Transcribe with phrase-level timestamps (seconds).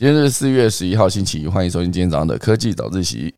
[0.00, 3.34] 今天是四月十一号星期一，欢迎收听今天早上的科技早自习。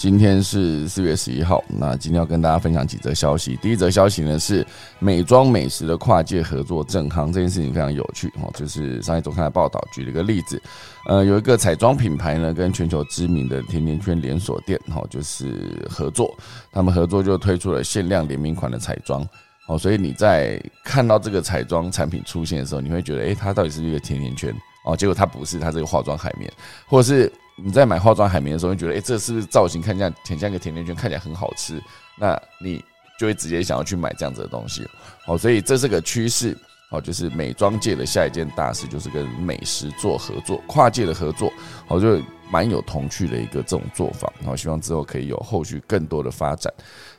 [0.00, 3.54] 今天是四月十一号，那今天要跟大家分享几则消息。
[3.60, 4.66] 第一则消息呢是
[4.98, 8.50] 美妆美食的跨界合作正行，这件事情非常有趣哦。
[8.54, 10.62] 就是上一周看的报道，举了一个例子，
[11.06, 16.34] 呃，有一个彩妆品牌呢跟全球知名的甜甜圈连锁店，哈，就是合作，
[16.72, 19.22] 他们合作就推出了限量联名款的彩妆，
[19.66, 24.50] 哦，所以你在看到这个彩妆产品出现的时候，你会觉得，诶，它到底是一个甜甜圈
[24.86, 24.96] 哦？
[24.96, 26.50] 结果它不是，它这个化妆海绵，
[26.86, 27.30] 或者是。
[27.62, 31.82] 你在买化妆海绵的时候，你觉得哎，这是不是造型看起来挺像个甜甜圈，看起来很好吃？
[32.18, 32.84] 那你
[33.18, 34.86] 就会直接想要去买这样子的东西。
[35.24, 36.56] 好，所以这是个趋势。
[36.90, 41.52] 好，就是美妆界的下一件大事，就是跟美食做合作，跨界的合作。
[41.86, 44.32] 好，就蛮有童趣的一个这种做法。
[44.40, 46.72] 然后希望之后可以有后续更多的发展。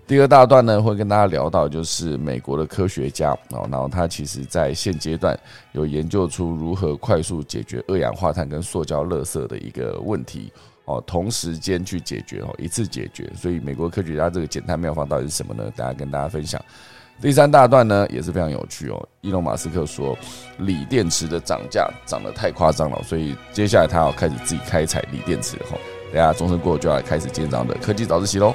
[0.08, 5.40] 第二大段呢，会跟大家聊到，就是美国的科学家哦，然后他其实在现阶段
[5.72, 10.52] 有研究出如何快速解决二氧化碳跟塑胶垃圾的一个问题
[10.84, 13.32] 哦，同时间去解决哦，一次解决。
[13.38, 15.64] 所以美国科学家这个减碳妙方到底是什么呢？
[15.78, 16.62] 大家跟大家分享。
[17.22, 20.18] 第三大段呢也是非常有趣哦，伊隆马斯克说
[20.58, 25.78] 锂电池的涨价涨得太夸张了，所以接下来他要开始自己开采锂电池后，
[26.12, 28.54] 等下钟声过后就要开始今天的科技早自习喽。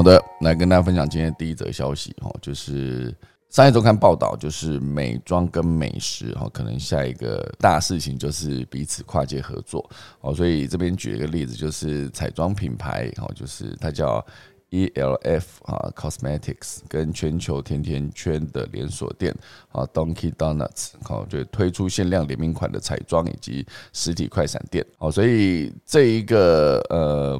[0.00, 3.14] 好的，来跟大家分享今天第一则消息哈，就是
[3.50, 9.86] 商业周刊报道，就是美妆跟美食哈，可能下一个大事情就是彼此跨界合作
[10.22, 10.34] 哦。
[10.34, 14.24] 所以这边举一个例子，就是彩妆品牌哈，就是它叫
[14.70, 19.36] ELF 啊 Cosmetics，跟全球甜甜圈的连锁店
[19.70, 25.12] 啊 Donkey Donuts 好，就推出限量联名款的彩妆以及实体快闪店哦。
[25.12, 27.38] 所以这一个呃。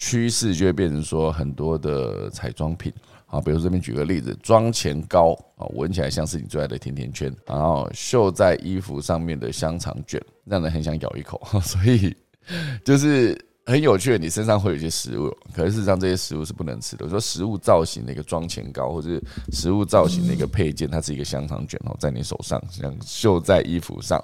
[0.00, 2.92] 趋势就会变成说很多的彩妆品
[3.26, 12.12] 啊，比如这边举个例子，妆前膏啊，闻起来像是你最爱的甜甜圈，然后绣在衣服上面的香肠卷，让人很想咬一口， 所以
[12.84, 13.38] 就是。
[13.66, 17.04] 很有趣的，你身上会有一些食物，可是事实上这些食物是不能吃的。
[17.04, 19.22] 我说食物造型的一个妆前膏，或者是
[19.52, 24.20] 食物造型的一个配件，它是一个香肠卷哦，在你手上像绣在衣服上。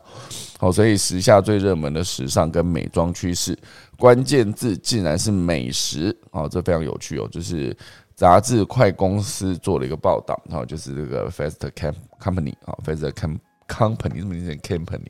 [0.59, 3.57] 好，所以时下最热门的时尚跟美妆趋势，
[3.99, 7.29] 关键字竟然是美食哦，这非常有趣哦。
[7.31, 7.77] 就是
[8.15, 15.07] 杂志快公司做了一个报道，然后就是这个 Fast Camp Company 啊，Fast Camp Company 什么意思？Company。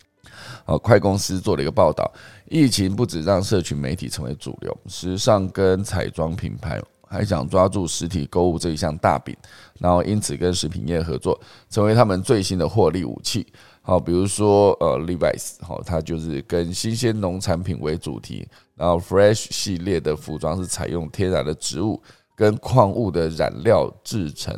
[0.65, 2.13] 好，快公司做了一个报道，
[2.47, 9.35] 疫情不止让社群媒体成为主流，时尚跟彩妆品牌还想抓住实体购物这一项大饼，
[9.79, 13.47] 然后因此跟食品业合作，成为他们最新的获利武器。
[13.81, 22.01] 好，比如说呃，Levi's，好，它就是跟新鲜农产品为主题，然后 Fresh 系列的服装是采用天然的植物
[22.35, 24.57] 跟矿物的染料制成，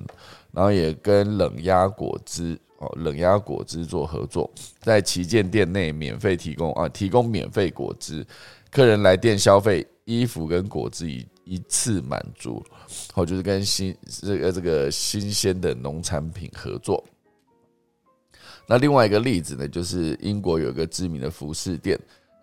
[0.53, 2.59] 然后也跟冷压果汁。
[2.81, 4.49] 哦，冷压果汁做合作，
[4.81, 8.25] 在旗舰店内免费提供啊，提供免费果汁，
[8.71, 12.65] 客人来店消费，衣服跟果汁一一次满足。
[13.13, 13.93] 好，就是跟新
[14.23, 17.05] 这个这个新鲜的农产品合作。
[18.69, 21.99] 那另外一个例子呢，就是英国有一个知名的服饰店，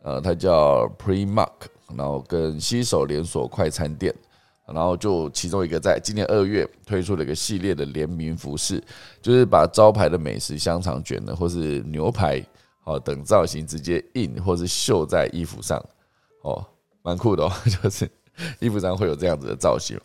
[0.06, 1.66] 呃，它叫 PreMark，
[1.98, 4.14] 然后跟西手连锁快餐店。
[4.68, 8.84] 然后就其中一个在今年二月推出了一个系列的联名服饰，
[9.22, 12.44] 就是把招牌的美食香肠卷呢，或是牛排
[12.84, 15.80] 哦等造型直接印或是绣在衣服上，
[16.42, 16.66] 哦，
[17.04, 17.52] 蛮酷的哦，
[17.84, 18.10] 就是
[18.60, 20.00] 衣服上会有这样子的造型。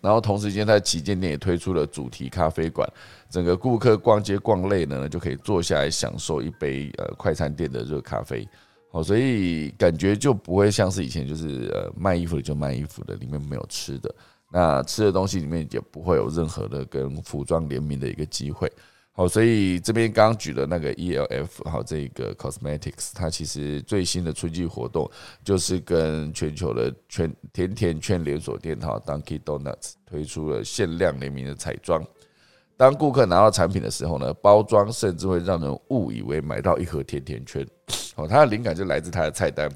[0.00, 2.88] 然后同时间在旗舰店也推出了主题咖啡馆，
[3.28, 8.48] 整个顾客逛街逛累了呢，就可以坐下来享受一杯呃快餐店的热咖啡。
[8.94, 14.14] 哦，所以感觉就不会像是以前，就是呃卖衣服的就卖衣服的，里面没有吃的，
[14.52, 18.70] 那吃的东西里面也不会有任何的跟服装联名的一个机会。
[19.10, 25.10] 好，所以这边刚刚举的那个 ELF 好这个 Cosmetics，它其实最新的春季活动
[25.42, 32.00] 就是跟全球的全甜甜圈连锁店哈 Dunkin' Donuts 推出了限量联名的彩妆。
[32.76, 37.66] 当顾客拿到产品的时候呢，包装甚至会让人误以为买到一盒甜甜圈。
[38.14, 39.68] 哦，它的灵感就来自它的菜单。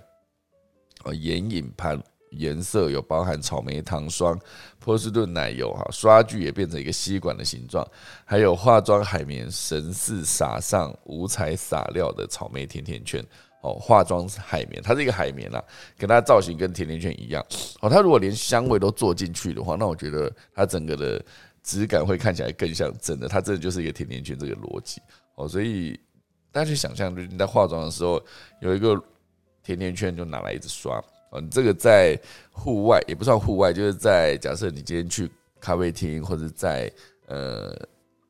[1.04, 1.96] 哦，眼影盘
[2.30, 4.38] 颜色，有包含草莓糖霜、
[4.80, 7.86] 波士顿奶油哈，刷具也变成一个吸管的形状，
[8.24, 13.24] 还有化妆海绵，神似撒上五彩撒料的草莓甜甜圈
[13.62, 15.62] 哦，化妆海绵，它是一个海绵啦，
[15.96, 17.44] 跟它造型跟甜甜圈一样
[17.80, 21.24] 哦，它如果连香味都做进去的话，那我觉得它整个的
[21.62, 25.00] 质感会看起来更像真的，它真的就是一个甜甜圈这个逻辑
[25.36, 25.98] 哦，所以
[26.58, 28.20] 大家去想象，就是你在化妆的时候
[28.60, 29.00] 有一个
[29.62, 31.00] 甜甜圈，就拿来一直刷。
[31.30, 32.18] 哦，这个在
[32.50, 36.92] 户外也不算户外，就是在假设你今天去咖啡厅，或者在
[37.26, 37.72] 呃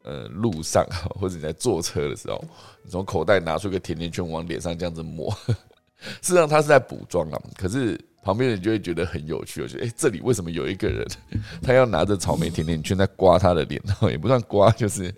[0.03, 0.85] 呃路上，
[1.19, 2.45] 或者你在坐车的时候，
[2.83, 5.31] 你从口袋拿出一个甜甜圈往脸上这样子抹，
[6.21, 7.99] 事实上他是在补妆啊，可是。
[8.21, 11.07] 旁边人就会觉得很有趣，我觉得哎，这里为什么有一个人，
[11.63, 15.15] 他要拿着草莓甜甜圈在刮他的脸，然后也不算刮，就是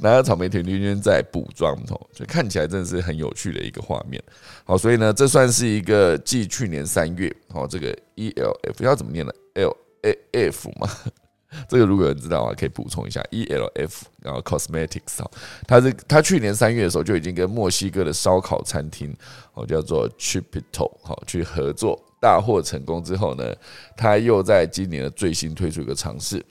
[0.00, 4.22] 拿着草莓甜甜圈在补妆头，就看起来真的是很有趣的一个画面。
[4.64, 10.18] 好，所以呢，这算是一个继去年三月，好，这个 E L F 要怎么念呢？L A
[10.48, 10.88] F 嘛，
[11.68, 15.30] 这个如果有人知道的话，可以补充一下 E L F，然后 Cosmetics 啊，
[15.66, 19.14] 他是他去年三月的时候就已经跟墨西哥的烧烤餐厅
[19.54, 22.02] 哦叫做 Chipito 好去合作。
[22.20, 23.54] 大获成功之后呢，
[23.96, 26.44] 他又在今年的最新推出一个尝试。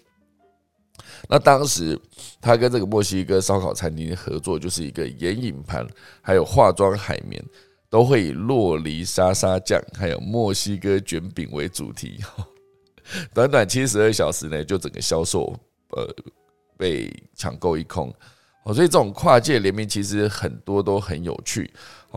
[1.29, 1.99] 那当时
[2.39, 5.85] 他跟这个墨西哥烧烤餐厅合作，就是一个眼影盘，
[6.21, 7.43] 还有化妆海绵，
[7.89, 12.19] 都会以洛梨沙沙酱还有墨西哥卷饼为主题。
[13.33, 15.53] 短短七十二小时内，就整个销售
[15.91, 16.07] 呃
[16.77, 18.13] 被抢购一空。
[18.63, 21.71] 哦，所以这种跨界联名其实很多都很有趣。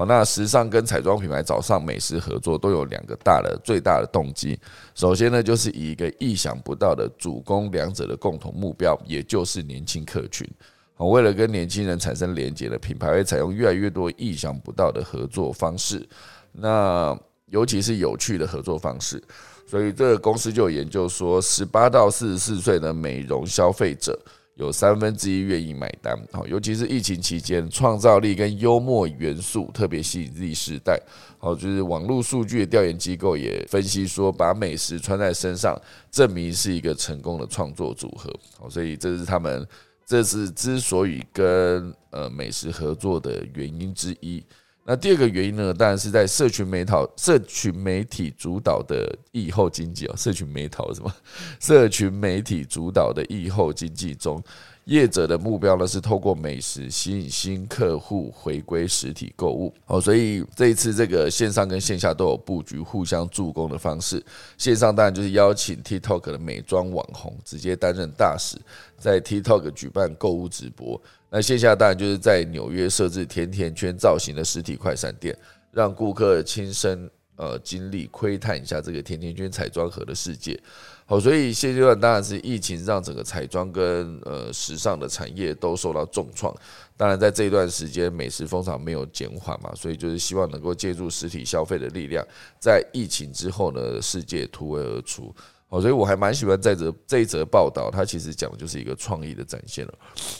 [0.06, 4.58] 那时尚跟彩妆品牌找上美食合作，都有两个大的最大的动机。
[4.94, 10.48] 首先呢，就是以一个意想不到的主攻两者的共同目标，也就是年轻客群。
[10.96, 16.06] 为了跟年轻人产生连接的品牌，会采用越来越多意想不到的合作方式。
[16.52, 19.22] 那尤其是有趣的合作方式。
[19.66, 24.18] 所以这个公司就有研究说，十八到四十四岁的美容消费者。
[24.60, 31.00] 有三分之一愿意买单，好，尤其是疫情期间，创造力跟幽默元素特别吸引 Z 世代。
[31.38, 35.74] 好，就是网络数据的调研机构也分析说，把美食穿在身上，
[36.10, 38.30] 证明是一个成功的创作组合。
[38.58, 39.66] 好，所以这是他们
[40.04, 44.44] 这是之所以跟呃美食合作的原因之一。
[44.84, 51.14] 那第二个原因呢，当然是在社群媒体、社群媒体主导的疫后经济哦，社群媒体什么？
[51.60, 54.42] 社群媒体主导的疫后经济中。
[54.86, 64.20] 业者的目标呢是透过美食吸引新客户回归实体购物，哦，所以这一次这个线上跟线下都有布局互相助攻的方式。
[64.58, 68.56] 线上当然就是邀请 TikTok 的美妆网红直接担任大使，
[68.98, 71.00] 在 TikTok 举办购物直播。
[71.30, 75.36] 那线下当然就是在纽约设置甜甜圈造型的实体快闪店，
[75.70, 80.60] 让顾客亲身呃经历窥探一下这个甜甜圈彩妆盒的世界。
[81.06, 86.54] 好，所以现阶段当然是疫情让整个彩妆跟呃时尚的产业都受到重创。
[86.96, 92.24] 当然，在这一段时间，美食风潮没有减缓嘛，所以就是希望能够借助实体消费的力量，
[92.60, 95.34] 在疫情之后呢，世界突围而出。
[95.70, 99.94] 哦，所以我还蛮喜欢这则这一则报道，它其实讲的就是一个创意的展现了。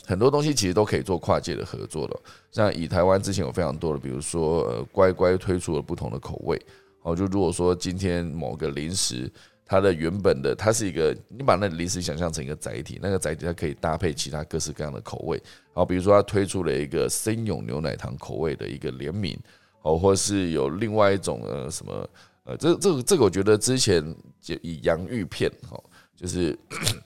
[0.06, 2.20] 很多东西其实都可以做跨界的合作的，
[2.52, 6.60] 像以台湾之前有非常多的，比如说呃乖乖推出了不同的口味。
[7.02, 9.32] 哦，就如果说今天某个零食。
[9.72, 15.40] 它的原本的，它是一个，你把那零食想象成一个载体，那个载体它可以搭配其他各式各样的口味，
[15.72, 19.38] 好，比如说它推出了一个生永牛奶糖口味的一个联名，
[19.82, 22.10] 哦，或是有另外一种呃什么
[22.42, 24.04] 呃，这这个这个我觉得之前
[24.40, 25.82] 就以洋芋片，哦，
[26.16, 26.56] 就是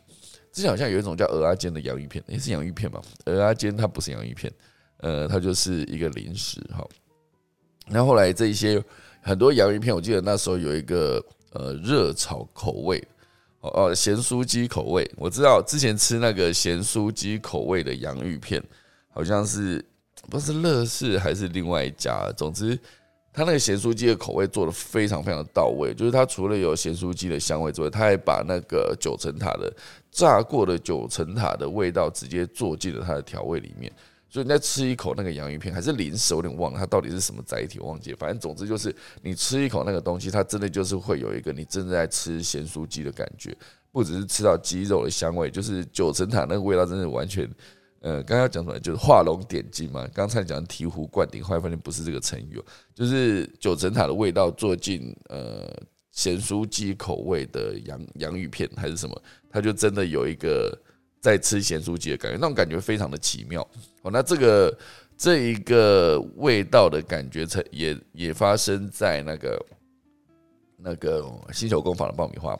[0.52, 4.52] 之前好像有一种叫鹅阿煎的洋芋片，也是洋芋片嘛，鹅阿煎它不是洋芋片，
[4.98, 6.86] 呃，它就是一个零食，哈，
[7.88, 8.82] 那后来这一些
[9.20, 11.24] 很多洋芋片，我记得那时候有一个。
[11.56, 12.98] 呃，热炒口味，
[13.60, 18.60] 哦哦，咸酥鸡口味，我知道之前吃那个咸酥鸡口味的洋芋片，
[19.08, 19.80] 好像是
[20.28, 22.28] 不是乐事还是另外一家？
[22.36, 22.76] 总之，
[23.34, 29.70] 他那个咸酥鸡的口味做的非常非常的到位，就是它除了有咸酥鸡的香味之外，他还把那个九层塔的
[30.12, 33.92] 炸过的九层塔的味道直接做进了它的调味里面。
[34.30, 38.12] 所以你再吃一口那个洋芋片，还是零食，有点忘了它到底是什么载体，忘记。
[38.14, 43.56] 反正总之就是你吃一口那个东西，它真的就是会有一个你正在吃咸酥鸡的感觉，
[43.92, 47.48] 不只是吃到鸡肉的香味，就是九层塔那个味道，真的完全，
[48.04, 50.06] 呃，刚刚讲出来就是画龙点睛嘛。
[50.12, 55.74] 刚才讲醍醐灌顶，后来发现不是这个成语哦，就是九层塔的味道做进呃
[56.10, 60.78] 咸酥鸡口味的洋洋芋片还是什么，它就真的有一个。
[61.24, 63.66] 在吃咸酥鸡的感觉，那种感觉非常的奇妙
[64.02, 64.10] 哦。
[64.10, 64.78] 那这个
[65.16, 69.66] 这一个味道的感觉，才也也发生在那个
[70.76, 72.54] 那个星球工坊的爆米花。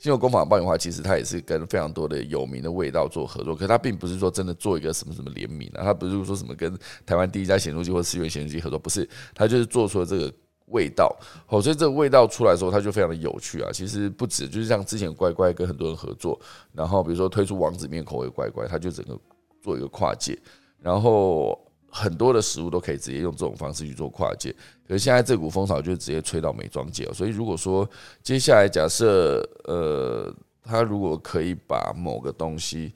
[0.00, 10.32] 星球工坊爆米花其实它也是跟非常多的有名的味道做合作，可它并不是说真的做一个什么什么联名啊，它不是说什么跟台湾第一家显露机或四元显露机合作，不是，它就是做出了这个
[10.68, 11.14] 味道。
[11.44, 13.70] 好，所以这个味道出来的时候，它就非常的有趣啊。
[13.70, 16.40] 其实不止，就是像之前乖乖跟很多人合作，
[16.72, 19.18] 然后比如说推出王子面口味乖乖，它就整个
[19.60, 20.38] 做一个跨界，
[20.80, 24.54] 然后很多的食物都可以直接用这种方式去做跨界。
[24.86, 27.88] 可是现在这股风潮就直接吹到美妆界了，所以如果说
[28.22, 32.92] 接下来假设呃，他如果可以把某个东西，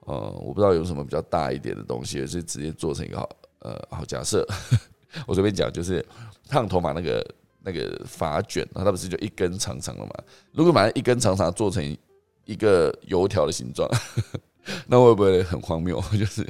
[0.00, 3.28] 呃，我不知道有什么比较大一点的东西，是直接做成一个好
[3.60, 4.46] 呃好假设，
[5.26, 6.04] 我随便讲就是
[6.48, 10.10] 烫头发那个那个发卷，那它不是就一根长长的嘛？
[10.52, 11.96] 如果把它一根长长做成
[12.44, 13.88] 一个油条的形状，
[14.86, 16.00] 那会不会很荒谬？
[16.18, 16.46] 就是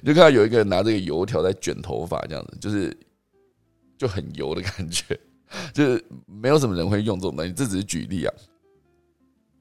[0.00, 2.96] 你 就看到有一个人拿这个油条在卷头发，这样子就是。
[3.98, 5.16] 就很油的感觉，
[5.72, 8.34] 就是没有什么人会用这种东西，这只是举例啊。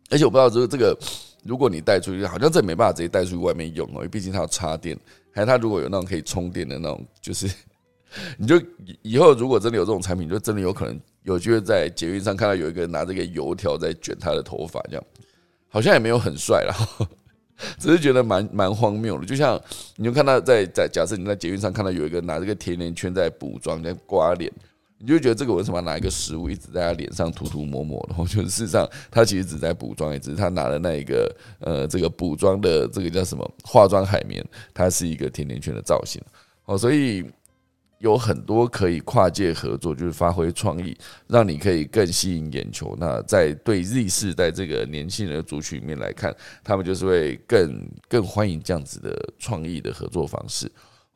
[0.09, 0.97] 而且我不知道，就是这个，
[1.43, 4.97] 如果你带出去，好像这没办法直接带出去外面用哦，因为毕竟它要插电。
[5.31, 7.47] 还有它如果有那种可以充电的那种，就是
[8.35, 8.59] 你就
[9.03, 15.03] 以后如果真的有这种产品，就真的有可能有机会在捷运上看到有一个人拿这个油条在卷他的头发，这样
[15.69, 16.73] 好像也没有很帅了。
[17.79, 19.59] 只是觉得蛮蛮荒谬的，就像
[19.95, 24.51] 你就看到在在假设你在捷运上看到有一个拿这个甜甜圈在补妆在刮脸，
[24.97, 28.05] 你就觉得这个为什么拿一个食物一直在他脸上涂涂抹抹？
[28.09, 34.43] 然后就是事实上他其实只在补妆，也只是他拿了那一个呃这个补妆的这个叫什么化妆海绵，
[34.73, 36.21] 它是一个甜甜圈的造型。
[36.65, 37.23] 哦，所以。
[38.01, 42.97] 有很多可以跨界合作，就是发挥创意，让你可以更吸引眼球。
[42.99, 50.69] 那在对 Z 世代这个年轻人的族群里面来看，他们就是会更更欢迎这样子的创意的合作方式。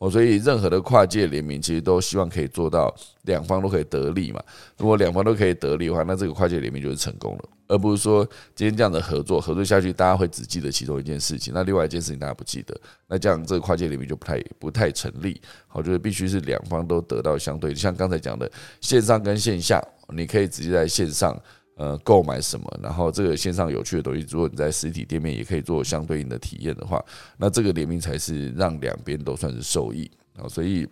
[0.09, 2.93] 所以任何的跨界联名，其实都希望可以做到
[3.23, 4.41] 两方都可以得利嘛。
[4.77, 12.75] 如果两方都可以得利的话，那这个跨界联名就是成功了，而不是说今天这样的合作合作下去，大家会只记得其中一件事情，那另外一件事情大家不记得，
[13.07, 15.41] 那这样这个跨界联名就不太不太成立。
[15.67, 21.39] 好，就是必须是两方都得到相对，像刚才讲的线上跟线下，你可以直接在线上。
[21.75, 22.79] 呃，购买什么？
[22.81, 27.03] 然后这个线上有趣的东西，如果你在实体店面也可以做相对应的体验的话，
[27.37, 30.47] 那这个联名才是让两边都算是受益啊。
[30.47, 30.87] 所以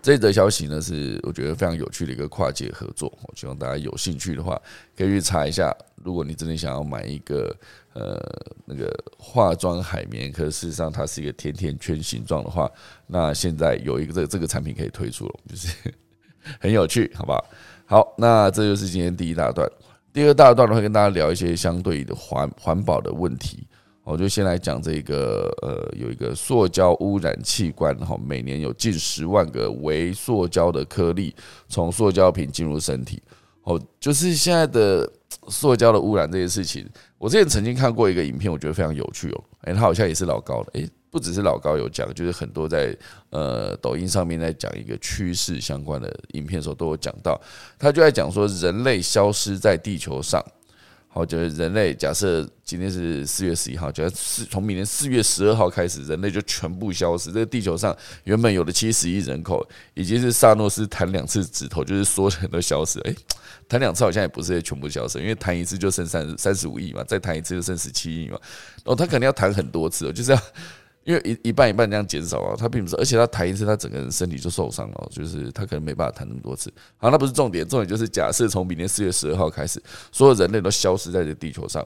[0.00, 3.12] 这则消息呢，是我觉得非常有趣的一个跨界合作。
[3.26, 4.60] 我希望大家有兴趣的话，
[4.96, 5.74] 可以去查一下。
[6.04, 7.54] 如果你真的想要买一个
[7.92, 8.18] 呃
[8.64, 12.68] 那个化妆海绵，可是事实上它是一个甜甜圈形状的话，
[13.06, 15.68] 那现在有一个这这个产品可以推出了，就是
[16.58, 17.44] 很有趣，好不好？
[17.92, 19.70] 好，那这就是今天第一大段。
[20.14, 23.68] 第二大段的话跟大家聊一些相对的环环保的问题。
[24.02, 31.36] 我就先来讲这个，呃，有一个塑胶污染器官，哈，每年有近十万个微塑胶的颗粒
[31.68, 33.22] 从塑胶瓶进入身体。
[33.64, 35.06] 哦，就是现在的
[35.48, 39.44] 塑胶的污染这件事情，我之前曾经看过一个影片，我觉得非常有趣哦。
[39.64, 40.88] 诶，他好像也是老高的，诶。
[41.12, 42.96] 不只是老高有讲，就是很多在
[43.28, 47.38] 呃抖音上面在讲一个趋势相关的影片的时候，都有讲到。
[47.78, 50.42] 他就在讲说，人类消失在地球上。
[51.08, 57.30] 好，就是人类假设今天是四月十一号，假设四从明年四月十二号开始，人类就全部消失。
[57.30, 62.98] 这个地球上原本有的七十亿人口，已经 是萨诺斯弹两次指头，就是所有人都消失。
[63.00, 63.14] 诶，
[63.68, 68.38] 弹两次好像也不是全部消失，因为弹一次就剩三三十五亿嘛，再弹一次就剩十七亿嘛。
[68.84, 70.42] 哦，他肯定要弹很多次，就是要。
[71.04, 76.72] 因为一一半一半这样减少啊，他并不是，而且他弹一次，他整个人身体就受伤了，就是他可能没办法弹那么多次。
[76.96, 79.82] 好，那不是重点，重点就是假设从明年四月十二号开始，
[80.12, 81.84] 所有人类都消失在这地球上，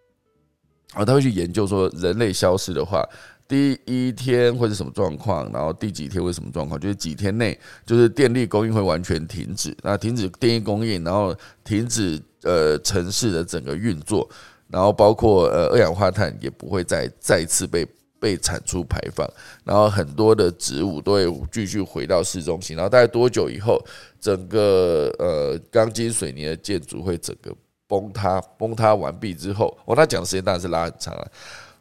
[0.92, 3.02] 啊，他会去研究说，人类消失的话，
[3.48, 14.28] 第一天会是什么状况，然后第几天会什么状况，就是几天内，就是电力供应会完全停止，那停止电力供应，然后停止呃城市的整个运作，
[14.68, 17.86] 然后包括呃二氧化碳也不会再再次被。
[18.18, 19.28] 被产出排放，
[19.64, 23.78] 然后很多的植物都会继续回到市中心，然后大概多久以后，
[24.20, 27.54] 整个呃钢筋水泥的建筑会整个
[27.86, 31.26] 崩塌，崩塌完毕之后，哦，他讲的时间当然是拉很长啊，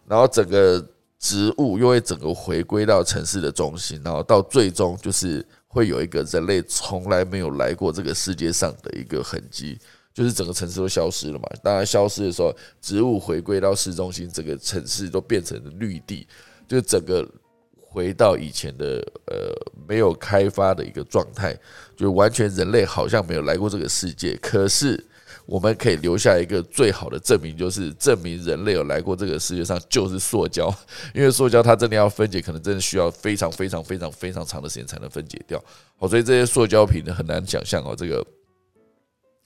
[0.07, 0.85] 然后整个
[1.17, 9.79] 植物又会整个回归到城市的中心，然后到最终就是会有一个人类从来没有来过这个世界上的一个痕迹。
[10.15, 16.25] 就是整个城市都消失了嘛，当然消失的时候，植物回归到市中心，整个城市都变成了绿地，
[16.69, 17.29] 就整个
[17.75, 19.53] 回到以前的呃
[19.85, 21.53] 没有开发的一个状态，
[21.97, 24.37] 就完全人类好像没有来过这个世界。
[24.37, 25.03] 可是
[25.45, 30.73] 我们可以留下一个最好的证明，就是证明人类有来过这个世界上，就是塑胶，
[31.13, 35.61] 因为塑胶它真的要分解，可能真的需要非常非常非常非常长的时间才能分解掉。
[35.97, 38.25] 好，所以这些塑胶瓶呢，很难想象哦，这个。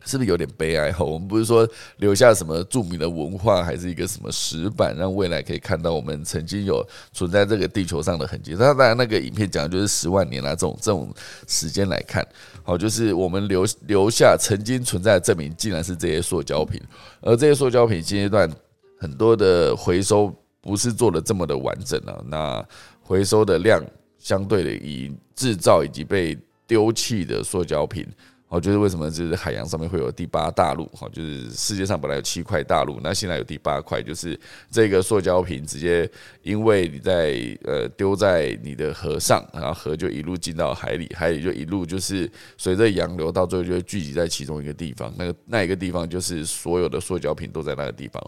[0.06, 0.92] 是不是有点悲哀？
[0.92, 8.56] 哈， 我们不是说留下什么著名的文化，还是一个什么石板，让未来可以看到我们曾经有存在这个地球上的痕迹。
[8.58, 11.14] 那当然，那个影片讲的就是十万年啦，这种这种
[11.48, 12.26] 时间来看，
[12.64, 16.82] 好，就是我们留留下曾经存在的证明，竟然是这些塑胶瓶，
[17.22, 18.50] 而这些塑胶瓶现阶段
[18.98, 22.66] 很多的回收不是做的这么的完整啊，那
[23.02, 23.84] 回收的量
[24.18, 28.08] 相对的以制造以及被丢弃的塑胶瓶。
[28.50, 30.86] 哦，就是为什么就是海洋上面会有第八大陆？
[30.88, 34.38] 哈，就是世界上本来有七块大陆，那现在有第八块，就是
[34.72, 36.10] 这个塑胶瓶直接
[36.42, 42.28] 因为你在呃丢在你的河上，然后河就一路进到海里，海里就一路就是
[42.58, 48.20] 随着洋流到最后就会聚集在其中一个地方，那个那一个地方就是所有的塑胶瓶都在那个地方。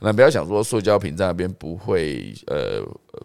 [0.00, 2.82] 那不要想说塑胶瓶在那边不会呃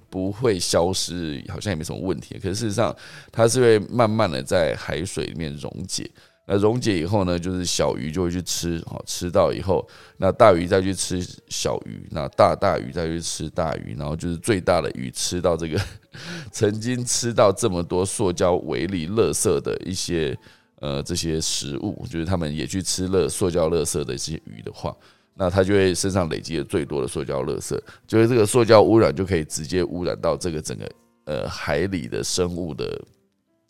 [0.10, 2.96] 不会消失，好像也没什么问题，可是事实上
[3.32, 6.10] 它是会慢慢的在海水里面溶解。
[6.48, 9.88] 那溶解以后呢，就是小鱼就会去吃，好吃到以后，
[10.18, 15.80] 那大鱼再去吃小鱼，那大大鱼再去吃大鱼，然后就是最大的鱼吃到这个
[16.52, 20.36] 曾经吃到这么多塑胶微粒垃圾的一些
[20.80, 24.94] 呃这些食物，就是他们也去吃了塑胶垃圾的这些鱼的话，
[25.34, 30.92] 那它就会身上累积了最多的塑胶垃圾，就是这个塑胶污染就可以直接污染到这个整个
[31.26, 33.02] 呃海里的生物的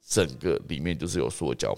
[0.08, 1.76] 整个里面就是有塑胶。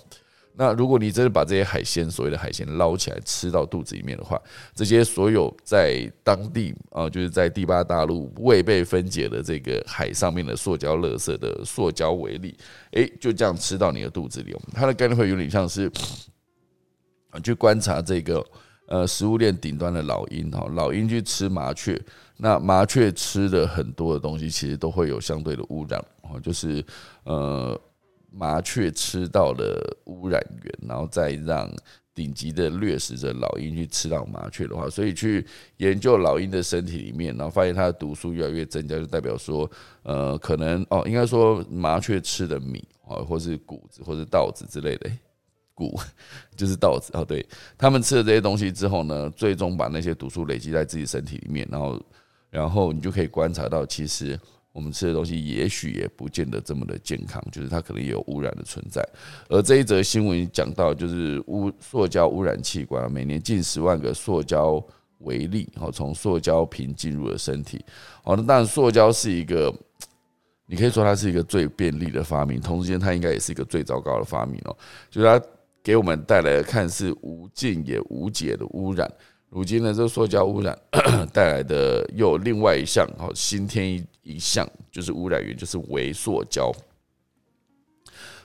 [0.56, 4.40] 那如果你真的把这些海鲜，所谓的海鲜捞起来吃到肚子里面的话，
[4.76, 12.56] 这些所有在当地啊，就是在第八大陆未被分解的这个海上面的塑胶垃圾的塑胶微粒，
[12.92, 14.56] 诶，就这样吃到你的肚子里。
[14.74, 15.92] 它的概念会有点像是
[17.44, 18.46] 去观察这个
[18.94, 22.00] 呃食物链顶端的老鹰哈，老鹰去吃麻雀，
[22.38, 26.86] 那麻雀吃的很多的东西其实都会有相对的污染哦，就是
[27.24, 27.80] 呃。
[28.36, 31.72] 麻雀吃到了污染源，然后再让
[32.16, 35.46] 顶级的掠食者老鹰去吃到麻雀的话，所以去
[35.78, 39.70] 研究老鹰的身体里面，然后发现它的毒素越来越增加，就代表说，
[40.02, 45.12] 呃，可能哦，应该说麻雀吃的米啊，或是谷子或是稻子之类的，
[45.74, 46.00] 谷
[46.56, 47.46] 就是稻子哦，对
[47.78, 52.02] 他们吃了这些东西之后呢，最终把那些毒素累积在自己身体里面，然后，
[52.50, 54.40] 然后你就可以观察到，其实。
[54.74, 59.08] 我们吃的东西也许也不见得这么的健康，就是它可能也有污染的存在。
[59.48, 64.84] 而这一则新闻讲到，就是污塑胶污染器官，每年近十万个塑胶
[65.20, 67.86] 微粒，哦从塑胶瓶进入了身体。
[68.24, 69.72] 好，那当然，塑胶是一个，
[70.66, 74.76] 你可以说它是一个最便利的发明，同时间它应该也是一个最糟糕的发明哦，
[75.12, 75.40] 就是它
[75.84, 79.12] 给我们带来的看似无尽也无解的污染。
[79.50, 80.76] 如今呢，这个塑胶污染
[81.32, 86.72] 带来的又另外一项，好新添一一项，就是污染源，就是微塑胶。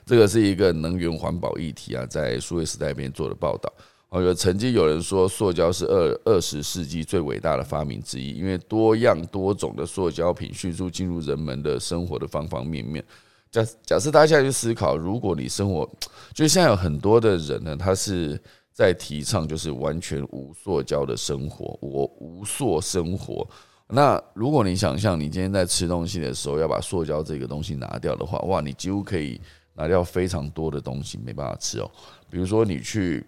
[0.05, 3.71] 这个是一个能源环保议题啊，在数位时代边做的报道。
[4.09, 13.03] 哦，有曾经有人说，塑胶是二二十世纪最伟大的发明之一，因为多样多种的塑胶品迅速进入人们的生活的方方面面。
[13.51, 15.89] 假假设大家现在去思考，如果你生活，
[16.33, 18.41] 就现在有很多的人呢，他是。
[18.71, 23.45] 在提倡就是完全无塑胶的生活，我无塑生活。
[23.89, 29.41] 那如果你想象你今天在吃东西的时候要把塑胶这个东西拿掉的话，哇，你几乎可以
[29.73, 31.91] 拿掉非常多的东西，没办法吃哦。
[32.29, 33.25] 比如说你去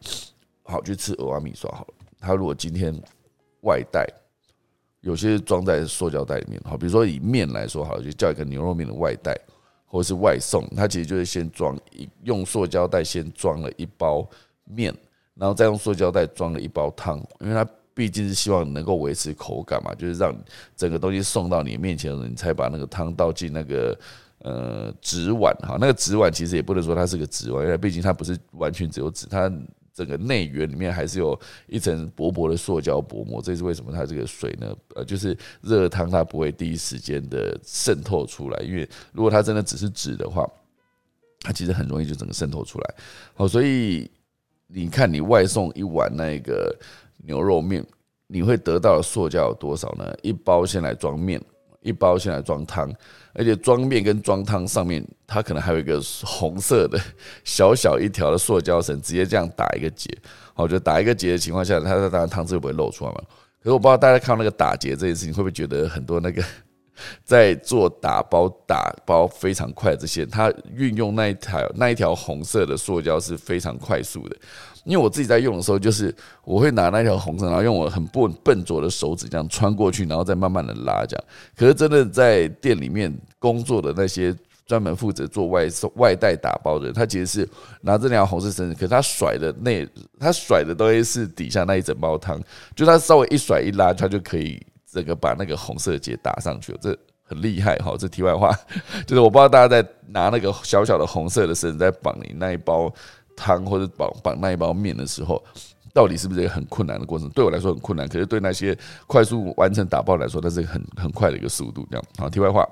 [0.64, 2.98] 好去吃鹅阿米刷好了，他如果今天
[3.64, 4.08] 外带，
[5.02, 9.38] 有些装在塑胶袋里面，好，比如说以面来说好了，就叫一个牛肉面的外带
[9.92, 14.26] 或是外送，它其实就是先装一用塑胶袋先装了一包
[14.64, 14.96] 面。
[15.36, 20.36] 然后再用塑胶袋装了一包汤，因为它毕竟是希望能够维持口感嘛，就是让
[20.76, 23.98] 整个东西送到你面前的时候，你才把那个汤倒进那个
[24.40, 25.78] 呃纸碗哈。
[25.80, 29.52] 那个纸碗其实也不能说它是个纸碗，因为毕竟它不是完全只有纸，它
[29.94, 33.42] 整个内圆里面还是有一层薄薄的塑胶薄膜。
[33.42, 34.76] 这是为什么它这个水呢？
[34.96, 40.50] 呃，就是热汤它不会第一时间的渗透出来，因为如果它真的只是纸的话，
[41.42, 42.96] 它其实很容易就整个渗透出来。
[43.34, 44.10] 好，所以。
[44.74, 46.74] 你看，你外送一碗那个
[47.26, 47.86] 牛肉面，
[48.28, 50.16] 你会得到的塑胶有多少呢？
[50.22, 51.44] 一包先来装面，
[51.82, 52.92] 一包先来装汤，
[53.34, 57.00] 而且装面跟装汤上面，它可能还有一个红色的
[57.44, 60.10] 小小一条的塑胶绳，直接这样打一个结。
[60.54, 63.22] 好，就打一个结的情况下，它当然汤汁会不会漏出来嘛？
[63.64, 66.44] 可是我不知道大家看到那个打结这件事情，会不会觉得很多那个？
[67.24, 74.38] 在做打包打包非常快，这些它运用那一条那一条红色的塑胶是非常快速的。
[74.84, 76.14] 因为我自己在用的时候，就是
[76.44, 81.24] 我会拿那条红色，然后用我很笨笨拙的手指这样穿过去，然后再慢慢的拉这样。
[81.56, 87.50] 可是真的在店里面工作的那些专门负责做外外带打包的人，他其实是
[87.82, 89.88] 拿这条红色绳子，可是他甩的那
[90.20, 92.42] 他甩的东西是底下那一整包汤，
[92.76, 97.96] 就他稍微一甩一拉，他就可以这个把那个红色结打上去了，这很厉害哈。
[98.00, 98.52] 这题外话，
[99.06, 102.94] 就是我不知道大家在拿那个小小的红色的绳子在绑你那一包
[103.42, 105.42] 汤或者绑绑那一包面的时候。
[105.94, 107.28] 到底是不是一个很困难的过程？
[107.32, 108.74] 对我来说很困难，可是对那些
[109.08, 111.86] 快速完成打包来说，那是很很快的一个速度。
[111.92, 112.66] 这样好，题外话，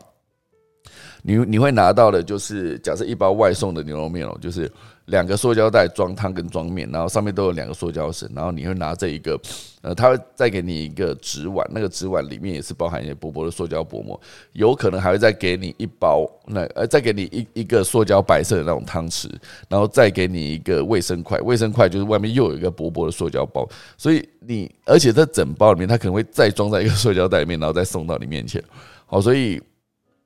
[1.23, 4.71] 你你会拿到的，就是假设一包外送的牛肉面哦，就是
[5.05, 9.39] 两个塑胶袋装汤跟装面，然后上面都有两个塑胶绳，然后你会拿这一个。
[9.81, 14.19] 呃，他会再给你一个纸碗，那个纸碗里面也是包含一些薄薄的塑胶薄膜，
[14.51, 19.29] 有可能还会再给你一包，那呃再给你一一个塑胶白色的那种汤匙，
[19.69, 23.65] 然后再给你一个卫生筷，卫生筷就是外面又有一个薄薄的塑胶包，
[23.97, 28.61] 所以你而且这整包里面，它可能会再装在一个塑胶袋里面，然后再送到你面前，
[29.05, 29.61] 好，所以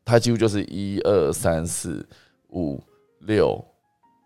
[0.05, 2.07] 它几乎就是一二三四
[2.49, 2.81] 五
[3.19, 3.63] 六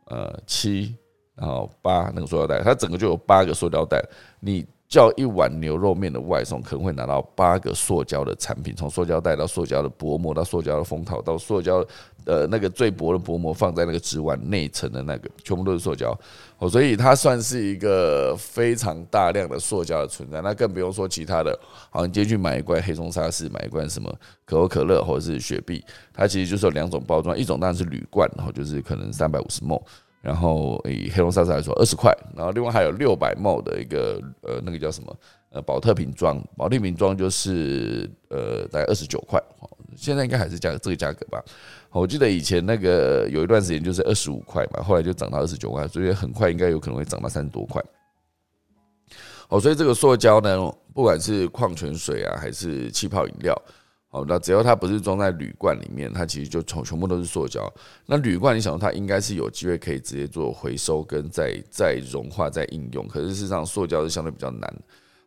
[0.06, 0.96] 呃七，
[1.36, 4.04] 然后八那个塑料袋，它整个就有八个塑料袋，
[4.40, 4.66] 你。
[4.90, 11.86] 叫一碗牛肉面的外送，可能会拿到八个塑胶的产品，从塑胶袋到塑胶的薄膜，到塑胶的封套，到塑胶
[12.26, 16.18] 呃那个最薄的薄膜放在那个纸碗内层的那个，全部都是塑胶
[16.58, 20.42] 哦，所以它算是一个非常大量的塑胶的存在。
[20.42, 24.10] 那更不用说其他的，好，你今天去买一罐黑松沙士，买一罐什么
[24.46, 29.82] 可口可乐或者是雪碧，它其实就是有两种包装，一种当然是铝罐，然后就是可能三百五十 ml。
[30.28, 32.14] 然后以黑龙沙士来说，二十块。
[32.36, 35.16] 然后另外还有六百毫的一个呃，那个叫什么？
[35.52, 39.42] 呃，保特瓶装，保特瓶装就是呃，大概二十九块。
[39.96, 41.42] 现在应该还是价这个价格吧？
[41.92, 47.82] 我记得以前那个有一段时间就是二十五块嘛，后来就涨到二十九块，所以很快应该有可能会涨到三十多块。
[49.48, 50.60] 哦，所以这个塑胶呢，
[50.94, 53.56] 不管是矿泉水啊，还是气泡饮料。
[54.18, 57.72] 好，那只要它不是装在铝罐里面，它其实就全全部都是塑胶。
[58.08, 64.76] 那铝罐，你想它应该是有机会可以直接做回收跟再再融化再应用，可是事实上塑胶是相对比较难。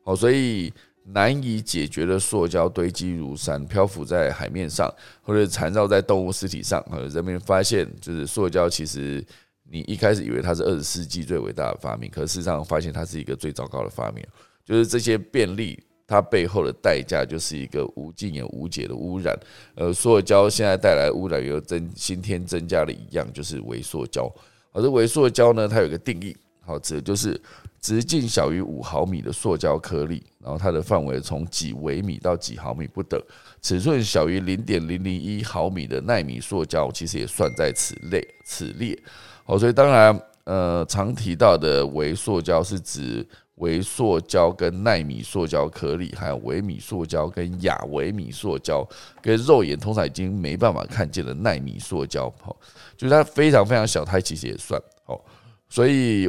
[0.02, 0.72] 好，所以
[1.04, 6.84] 难以解决的塑胶堆积如山，漂浮在海面上，或者缠绕在动物尸体上。
[6.90, 9.24] 呃，人们发现，就是塑胶其实
[9.70, 14.26] 你一开始以为它是二十世纪最伟大的发明，可事实上发现它是一个最糟糕的发明，
[14.64, 15.80] 就是这些便利。
[16.10, 19.38] 它背后的代价就是一个无尽也无解的污染，
[19.76, 24.28] 呃，塑胶现在带来污染又增新添增加了一样，就是微塑胶。
[24.72, 27.40] 而这微塑胶呢，它有一个定义，好，指的就是
[27.80, 33.22] 直径小于五毫米的塑胶颗粒，然后它的范围从几微米到几毫米不等，
[33.62, 39.00] 尺寸小于零点零零一毫米的纳米塑胶，其实也算在此类此列。
[39.44, 43.24] 好，所以当然，呃，常提到的微塑胶是指。
[43.60, 48.86] 微塑胶跟纳米塑胶颗粒，还有微米塑胶跟亚微米塑胶，
[49.22, 52.56] 跟肉眼通常已经没办法看见的纳米塑胶，好，
[52.96, 55.24] 就是它非常非常小，它其实也算好。
[55.68, 56.28] 所以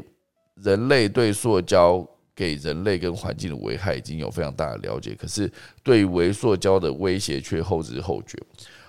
[0.56, 8.38] 人类对塑胶给人类跟环境的危害已经有非常大的了解，可是对微塑胶的威胁却后知后觉。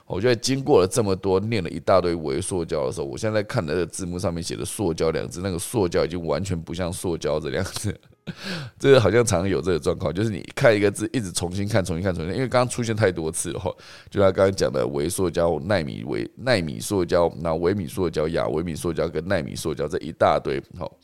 [0.04, 7.98] 我觉得经过了这么多念了一大堆微塑胶的时候，我现在看的字幕上面写的“塑胶”两字，那个塑胶已经完全不像塑胶这两个字。
[8.78, 13.74] 这个好像常有这个状况，就是你看一个字，一直重新看、重新看、重新，因为刚刚出现太多次了哈。
[14.10, 20.96] 就他刚刚讲的微塑胶、纳米微纳米塑胶、那微米塑胶、亚微米塑胶跟纳米塑胶这一大堆，好，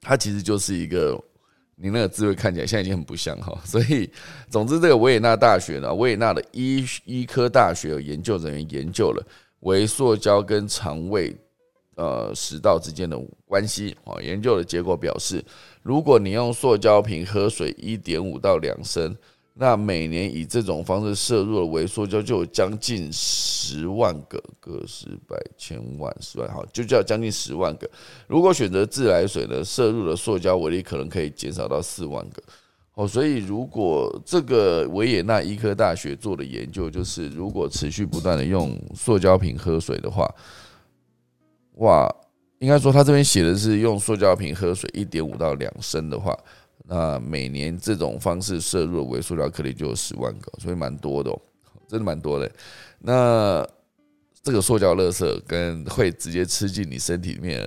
[0.00, 1.20] 它其实就是一个
[1.74, 3.58] 你那个字会看起来现在已经很不像哈。
[3.66, 4.08] 所以，
[4.48, 9.26] 总之，这个维也纳大学呢，维也纳的医医科大学有研究人员研究了
[9.60, 11.36] 微塑胶跟肠胃。
[11.96, 15.42] 呃，食道之间的关系啊，研究的结果表示，
[15.82, 19.16] 如果你用塑胶瓶喝水一点五到两升，
[19.54, 27.90] 那每年以这种方式摄入的微塑胶就有将近十万个，个十百千万十万，好，就叫将近十万个。
[28.26, 32.42] 如果选择自来水呢，摄入的塑胶微粒可能可以减少到四万个。
[32.92, 40.30] 哦，所以如果这个维也纳医科大学做的研究，就是如果持续不断的用塑胶瓶喝水的话。
[41.76, 42.08] 哇，
[42.58, 46.36] 应该说他这边写的是用塑胶瓶喝水一点五到两升的话，
[46.86, 51.40] 那每年这种方式摄入的微塑料颗粒就有十万个，所以蛮多的，哦，
[51.86, 52.50] 真的蛮多的。
[52.98, 53.66] 那
[54.42, 57.60] 这个塑胶垃圾跟会直接吃进你身体里面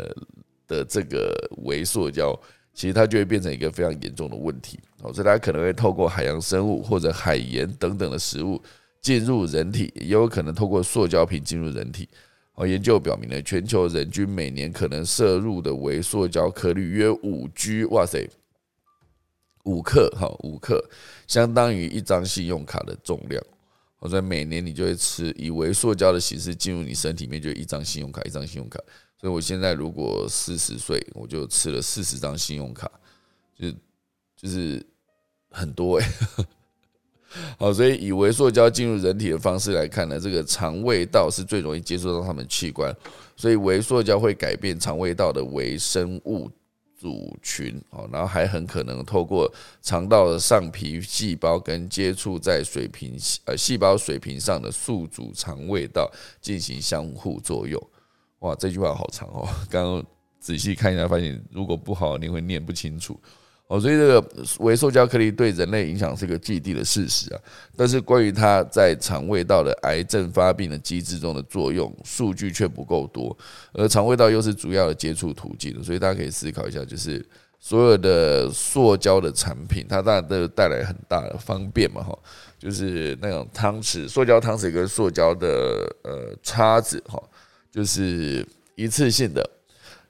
[0.68, 1.32] 的这个
[1.66, 2.34] 微塑胶，
[2.74, 4.80] 其实它就会变成一个非常严重的问题。
[5.04, 8.60] 哦，所以它可能会透过海洋生物或者海盐等等的食物
[9.02, 12.10] 进入人体，也有可能透过塑胶瓶进入人体。
[12.60, 18.30] 而研究表明呢，全球人均每年可能摄入的微塑胶颗粒约五 G，哇塞，
[19.64, 20.84] 五克哈，五克
[21.26, 23.42] 相当于一张信用卡的重量。
[24.02, 28.80] 或者每年你就会吃以微塑胶的形式进入你身体里面，就一张信用卡，一张信用卡。
[29.20, 32.90] 所以我现在如果四十岁，我就吃了四十张信用卡，
[33.58, 33.70] 就
[34.38, 34.86] 就是
[35.50, 36.10] 很多哎。
[37.58, 42.96] 好，所以以微塑胶进入人体的方式来看呢，这个肠胃道是最容易接触到他们器官，
[43.36, 46.50] 所以微塑胶会改变肠胃道的微生物
[46.98, 49.50] 组群，哦，然后还很可能透过
[49.82, 53.16] 肠道的上皮细胞跟接触在水平
[53.46, 56.12] 呃细胞水平上的宿主肠胃道
[56.42, 57.82] 进行相互作用。
[58.40, 60.06] 哇，这句话好长哦， 刚刚
[60.40, 63.20] 仔细看一下，发现如果不好，你会念不清楚。
[63.70, 64.28] 哦，所以这个
[64.62, 67.40] 微塑胶颗粒对人类影响是一个既定的事实啊，
[67.78, 73.38] 但是关于它在肠胃道的癌症发病的机制中的作用，数据却不够多，
[73.74, 77.24] 而肠胃道又是主要的接触途径，所以大家可以思考一下，就是
[77.60, 82.18] 所有的塑胶的产品，它当然都带来很大的方便嘛，哈，
[82.58, 85.48] 就是那种汤匙、塑胶汤匙跟塑胶的
[86.02, 87.22] 呃叉子，哈，
[87.72, 89.48] 就是一次性的。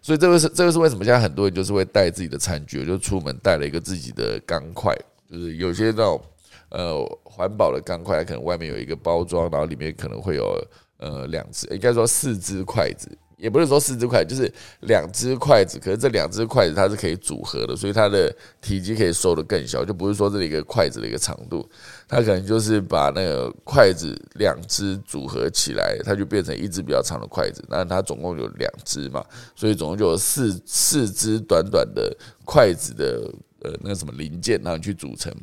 [0.02, 4.96] 所以这个是这个是为什么现在很多人就是会带自己的餐具，就出门带了一个自己的钢筷，
[5.30, 6.22] 就是有些那种
[6.70, 10.62] 呃环保的钢筷，可能外面有一个包装，然后里面可能会有
[10.98, 13.10] 呃两只，应该说四只筷子。
[13.39, 15.80] 也不是说四只筷子，就是两只筷子。
[15.80, 21.67] 可是这两只筷子它是可以组合的，所以它的体积可以收的更小，就不是说这里一个筷子的一个长度，
[22.08, 27.63] 它可能就是把那个筷子两只组合起来，它就变成一只比较长的筷子。
[27.69, 29.23] 那它总共有两只嘛，
[29.56, 35.34] 所以总共就有四四只短短的筷子的呃那个什么零件，然后去组成。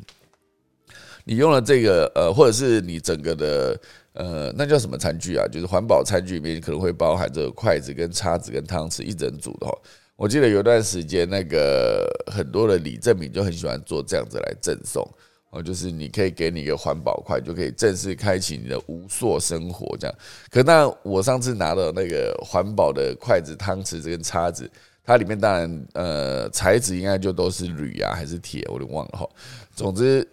[1.23, 3.79] 你用了这个呃，或者是你整个的。
[4.17, 5.45] 呃，那叫什么餐具啊？
[5.47, 9.73] 就是环保餐具里面可能会包含着筷子、跟叉子、跟汤匙一整组的哈。
[10.15, 15.07] 我记得有段时间，那个很多的礼赠品就很喜欢做这样子来赠送
[15.51, 20.15] 哦，就是你可以给你一个环保筷，就可以正式开启你的无塑生活这样。
[20.49, 24.67] 可那我上次拿的那个环保的筷子、汤匙这根叉子，
[25.03, 29.29] 它里面当然呃材质应该就都是铝啊还是铁，我都忘了哈。
[29.75, 30.27] 总之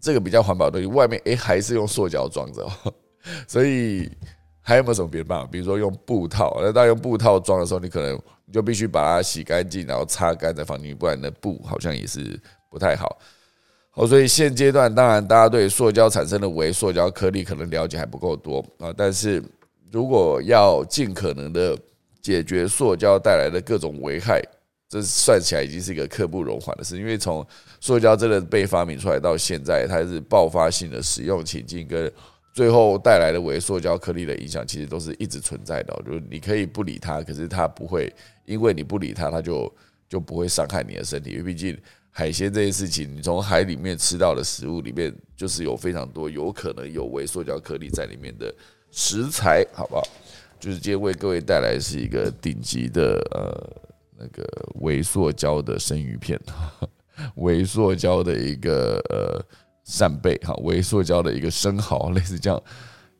[0.00, 2.64] 这个比较环保的东西，外面诶还是用塑胶装着。
[3.46, 4.10] 所以
[4.60, 5.48] 还有没有什么别的办法？
[5.50, 12.36] 比如说用布套，那当用布套装的时候，你可能你就必须把它洗干净，然后擦干再放进去，不然那布好像也是
[12.68, 13.16] 不太好。
[13.90, 18.92] 好，所以现阶段当然大家对塑胶产生的微塑胶颗粒可能了解还不够多啊。
[18.96, 19.40] 但是
[19.92, 21.78] 如果要尽可能的
[22.20, 24.42] 解决塑胶带来的各种危害，
[24.88, 26.98] 这算起来已经是一个刻不容缓的事。
[26.98, 27.46] 因为从
[27.80, 32.10] 塑胶真的被发明出来到现在，它是爆发性的使用情境跟。
[32.56, 35.94] 最后带来的微塑胶颗粒的影响，其实都是一直存在的。
[36.06, 38.10] 就是你可以不理它，可是它不会
[38.46, 39.70] 因为你不理它，它就
[40.08, 41.32] 就不会伤害你的身体。
[41.32, 41.76] 因为毕竟
[42.10, 48.50] 海鲜这件事情，你从海里面吃到的食物里面，就是有非常多有可能有微塑胶颗粒在里面的
[48.90, 50.02] 食材，好不好？
[50.58, 53.52] 就是今天为各位带来是一个顶级的呃
[54.16, 54.42] 那个
[54.76, 56.40] 微塑胶的生鱼片，
[57.34, 59.44] 微塑胶的一个呃。
[59.86, 62.60] 扇贝哈，微塑胶的一个生蚝， 类似这样，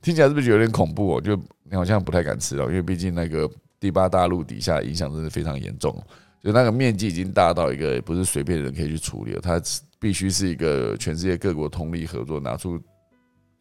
[0.02, 1.20] 听起来是不是有点恐怖哦？
[1.20, 3.48] 就你好像不太敢吃哦，因为毕竟那个
[3.78, 5.96] 第八大陆底下影响真的非常严重，
[6.42, 9.62] 就那个面积已经大到一个不是随便的人可以去处理了，它
[10.00, 12.78] 必须是一个全世界各国通力合作，拿出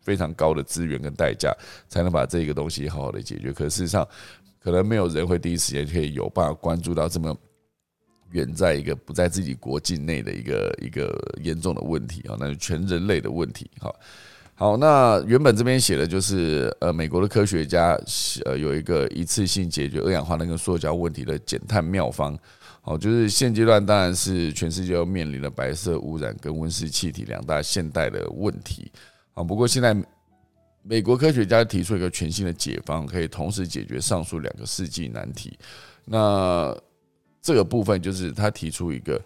[0.01, 1.55] 非常高的资源跟代价，
[1.87, 3.53] 才能把这个东西好好的解决。
[3.53, 4.07] 可事实上，
[4.59, 7.35] 可能没有人会第一时间可以有办法关注到这么。
[8.35, 13.71] 远在一个不在自己国境内的一个一个严重的问题啊，那是全人类的问题。
[13.79, 13.95] 好，
[14.53, 17.97] 好，那原本这边写的就是呃，美国的科学家
[18.43, 22.37] 呃有一个一次性解决二氧化碳跟塑胶问题的减碳妙方。
[22.81, 28.91] 好，就是现阶段当然是全世界要面临的白色污染跟温室气体两大现代的问题。
[29.33, 29.95] 啊，不过现在
[30.83, 35.57] 美国科学家提出一个全新的解方，可以同时解决上述两个世纪难题。
[36.05, 36.77] 那
[37.45, 39.21] 这个部分就是他提出一个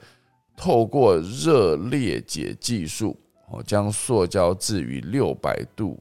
[0.57, 3.15] 透过热裂解技术，
[3.49, 5.97] 哦，将塑胶置于六百度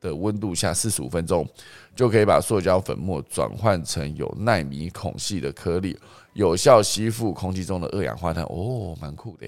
[0.00, 1.46] 的温度下四十五分钟，
[1.94, 5.94] 就可以把塑胶粉末转换成有纳米孔隙的颗粒，
[6.32, 8.42] 有效吸附空气中的二氧化碳。
[8.44, 9.46] 哦，蛮酷的。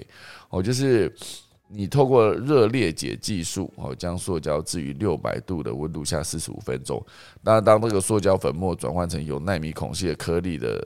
[0.50, 1.10] 哦，就是
[1.66, 7.02] 你透过热裂解技术，哦，将塑胶置于六百度的温度下四十五分钟。
[7.40, 10.78] 那当这个塑胶粉末转换成有纳米孔隙的颗粒的。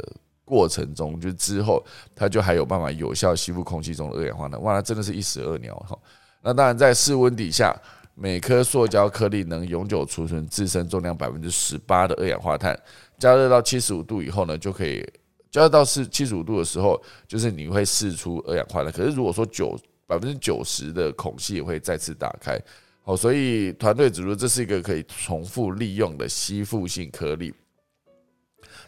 [0.47, 4.63] 过程中，就之后，它就还有办法有效吸附空气中的二氧化碳。
[4.63, 5.99] 哇，那真的是一石二鸟哈。
[6.41, 7.75] 那当然，在室温底下，
[8.15, 12.79] 每颗塑胶颗粒能永久储存自身重量百分之十八的二氧化碳。
[13.19, 15.05] 加热到七十五度以后呢，就可以
[15.51, 18.93] 加热到是七十五度的时候，就是你会释出二氧化碳。
[18.93, 22.57] 可是如果说九百分之九十的孔隙会再次打开。
[23.03, 27.53] 好，所以团队指出这是一个可以重复利用的吸附性颗粒。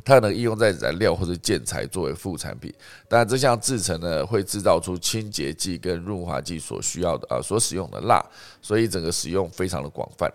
[0.09, 2.73] 它能应用在燃料或者建材作为副产品，
[3.09, 8.25] 当然这项制成呢会制造出清洁剂跟润滑剂所需要的啊所使用的蜡，
[8.63, 10.33] 所以整个使用非常的广泛。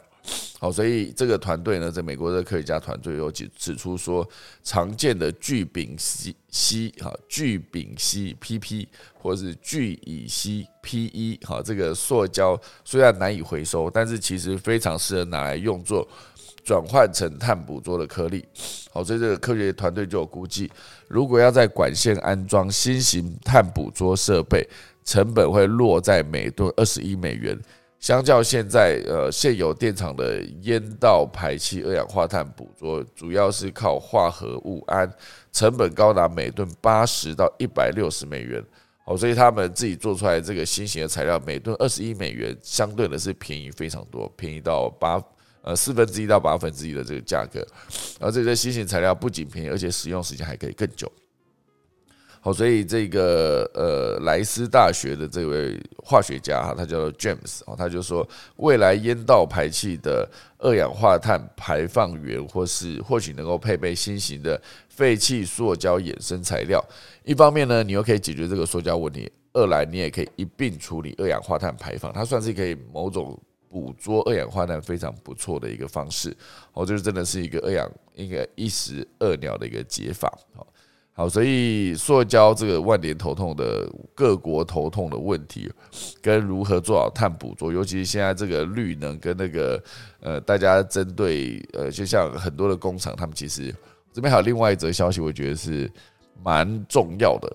[0.58, 4.26] 好，所以这个团队呢，在美国的科学家团队有指指出说，
[4.64, 16.08] 常见的聚丙烯烯哈聚丙烯 PP 或是聚乙烯 PE 哈这个塑胶虽然难以回收，但是其实非常适合拿来用作。
[16.64, 18.44] 转换成碳捕捉的颗粒，
[18.92, 20.72] 好，所以这个科学团队就有估计，
[21.08, 24.66] 如果要在管线安装新型碳捕捉设备，
[25.04, 27.60] 成本会落在每吨二十一美元，
[28.00, 35.12] 相较现在呃现有电厂的烟道排气二氧化碳捕捉，主要是靠化合物氨，
[35.52, 38.64] 成本高达每吨八十到一百六十美元，
[39.06, 45.22] 好，所以他们自己做出来这个新型的材料，每吨二十一美元，相对的是便宜非常多，便宜到八。
[45.64, 47.66] 呃，四分之一到八分之一的这个价格，
[48.20, 51.10] 而这些新型材料不仅便宜，而且使用时间还可以更久。
[52.42, 66.84] 好，所以这个呃莱斯大学的这位化学家哈，他叫做 James 哦，他就说，未来烟道排气的二氧化碳排放源，或是或许能够配备新型的废弃塑胶衍生材料。
[67.24, 72.12] 一方面呢，你又可以解决这个塑胶问题；二来，你也可以一并处理二氧化碳排放。
[72.12, 73.40] 它算是可以某种。
[73.74, 76.38] 捕捉二氧化碳非常不错的一个方式，
[76.74, 80.68] 哦，就是真的是一个二氧一个一石二鸟的一个解法，好，
[81.14, 85.68] 好，所以塑胶这个万年头痛的各国头痛的问题，
[86.22, 89.84] 跟如何做好碳捕捉，尤其是现在这个绿能跟那个
[90.20, 93.74] 呃，大家针对呃，就像很多的工厂，他们其实
[94.14, 95.92] 这边还有另外一则消息，我觉得是
[96.44, 97.52] 蛮重要的。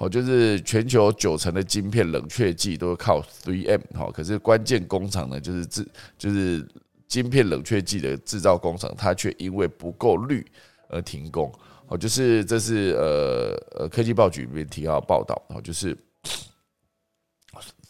[0.00, 5.86] 哦，就是全球九成的晶片冷却剂都是靠 3M 哈，可是关键工厂呢，就是制
[6.16, 6.66] 就是
[7.06, 10.44] 晶片冷却剂的制造工厂，它却因为不够绿
[10.88, 11.52] 而停工。
[11.88, 15.94] 哦，就是这是呃呃科技报局里面提到报道，哦，就是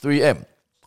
[0.02, 0.38] 3M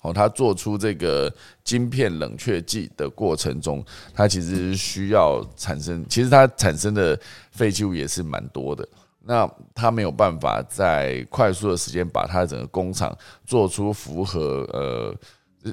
[0.02, 1.34] 哦，它做出这个
[1.64, 3.82] 晶片冷却剂的过程中，
[4.14, 7.18] 它其实需要产生，其实它产生的
[7.52, 8.86] 废弃物也是蛮多的。
[9.26, 15.16] 那他没有办法在快速的时间把他整个工厂做出符合呃，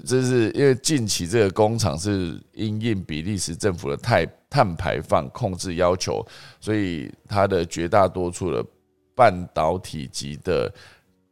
[0.07, 6.25] 这是因为近期这个工厂是因应比利时政府的碳碳排放控制要求，
[6.61, 8.65] 所以它的绝大多数的
[9.17, 10.73] 半导体级的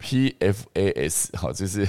[0.00, 1.86] PFAS 好，就是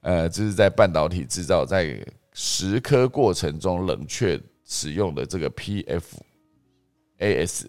[0.00, 6.12] 呃，就是在半导体制造在蚀刻过程中冷却使用的这个 PFAS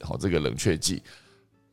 [0.04, 1.04] 好，这个冷却剂。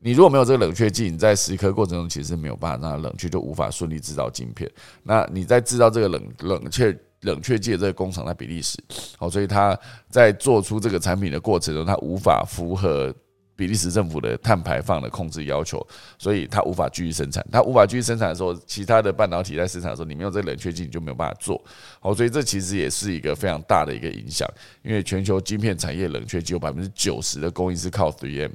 [0.05, 4.69] 你如果没有这个冷却剂，你在蚀刻过程中其实没有办法让它冷却，就无法顺利制造晶片。
[5.05, 8.77] 那你在制造这个冷冷却冷却剂的这个工厂在比利时，
[9.17, 9.79] 好，所以它
[10.11, 13.15] 在做出这个产品的过程中，它无法符合
[13.55, 15.87] 比利时政府的碳排放的控制要求，
[16.19, 17.47] 所以它无法继续生产。
[17.53, 21.63] 它无法继续生产的时候，其他的半导体在生产的时候，你没有这个冷却剂，你就没有办法做。
[22.01, 24.49] 好，所以这其实也是一个非常大的一个影响，
[24.83, 28.51] 因为全球晶片产业冷却剂有百分之九十的供应是靠 3M，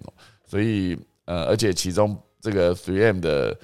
[0.45, 0.99] 所以。
[1.27, 3.55] 呃，而且其中这个 3M 的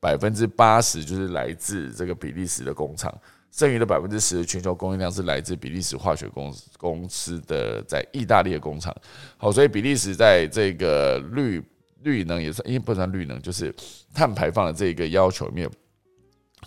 [0.00, 3.12] 百分之八十就是来自这个比利时的工厂，
[3.50, 8.96] 剩余的百分之十全球供应量是来自比利时化学公公司的在意大利的工厂。
[9.36, 11.60] 好，所以比利时在这个绿
[12.04, 13.74] 绿能也算，因为不算绿能，就是
[14.14, 15.68] 碳排放的这个要求里面，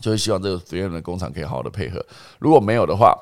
[0.01, 2.05] 就是希望这个 3M 的工厂可以好好的配合。
[2.39, 3.17] 如果没有的话，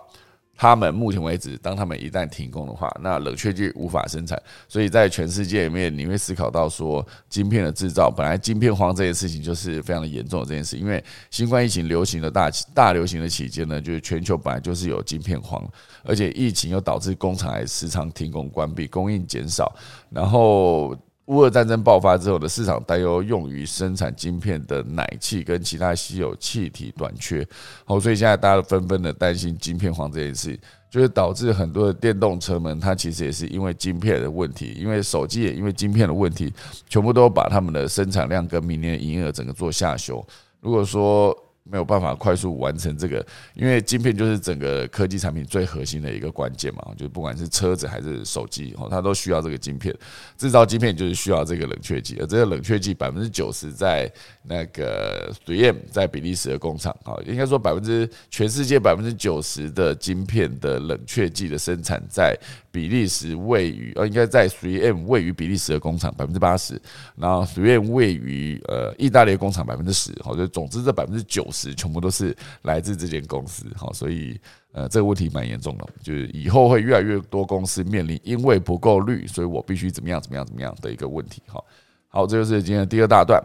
[0.61, 15.65] 他们目前为止，当他们一旦停工的话，那冷却剂无法生产，所以在全世界里面，你会思考到说，晶片的制造，本来晶片荒这件事情就是非常的严重的这件事，因为新冠疫情流行的大大流行的期间呢，就是全球本来就是有晶片荒，
[16.03, 19.73] 而且疫情又导致工厂还时常停工关闭，供应减少，
[20.09, 20.93] 然后。
[21.29, 27.47] 乌俄战争爆发之后的市场担忧，用于生产晶片的奶气跟其他稀有气体短缺，
[27.85, 36.51] 好，所以现在大家都纷纷的担心晶片荒这件事，就是导致很多的电动车们，它其实也是因为晶片的问题，因为手机也因为晶片的问题，
[36.87, 40.25] 全部都把他们的生产量跟明年的营业额整个做下修。
[40.61, 41.37] 如果说
[41.69, 49.95] 没有办法快速完成这个，因为晶片就是整个科技产品最核心的一个关键嘛，就是不管是车子还是手机，哦，它都需要这个晶片。
[50.37, 54.11] 制造晶片就是需要这个冷却剂，而这个冷却剂百分之九十在
[54.41, 62.35] 那个 3M 在比利时的工厂，啊，应该说百分之全世界百分之九十的晶片的冷却剂的生产在
[62.71, 66.81] 比利时位于，呃，应该在 3M 位于比利时的工厂百分之八十，
[67.15, 71.58] 然后 3M 位于呃意大利工厂百分之十，好，就总之这百分之九十。
[71.59, 73.65] 师，全部都是来自这间公司。
[73.75, 74.39] 好，所以
[74.71, 81.41] 呃，这个问题蛮严重的，就是以后会越来越多公司面临因为不够绿，所以我必须怎么样怎么样怎么样的一个问题。
[81.47, 81.65] 好，
[82.07, 83.43] 好，这就是今天的第二大段，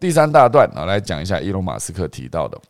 [0.00, 2.60] 第三大段啊，来讲一下伊隆马斯克提到的。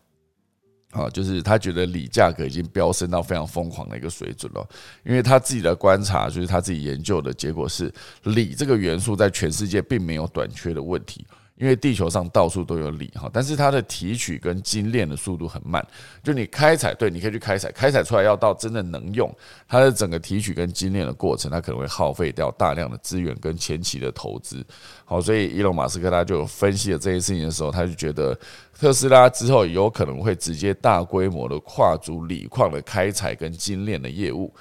[0.93, 4.69] 啊，就是他觉得锂价格已经飙升到非常疯狂的一个水准了，
[5.07, 7.91] 因为他自己的观察，就是他自己研究的结果是，
[8.25, 11.27] 锂这个元素在全世界并没有短缺的问题。
[11.57, 15.87] 因为地球上到处都有锂哈，但是它的提取跟精炼的速度很慢。
[16.23, 19.33] 就你开采，对，你可以去开采，开采出来要到真的能用，
[19.69, 24.65] 它的整个提取跟精炼的过程，它可能会耗费掉大量的资源跟前期的投资。
[25.05, 28.37] 好，所以伊隆马斯克他就分析了这些事情的时候，他就觉得
[28.79, 34.53] 特斯拉之后有可能会直接大规模的跨足锂矿的开采跟精炼的业务。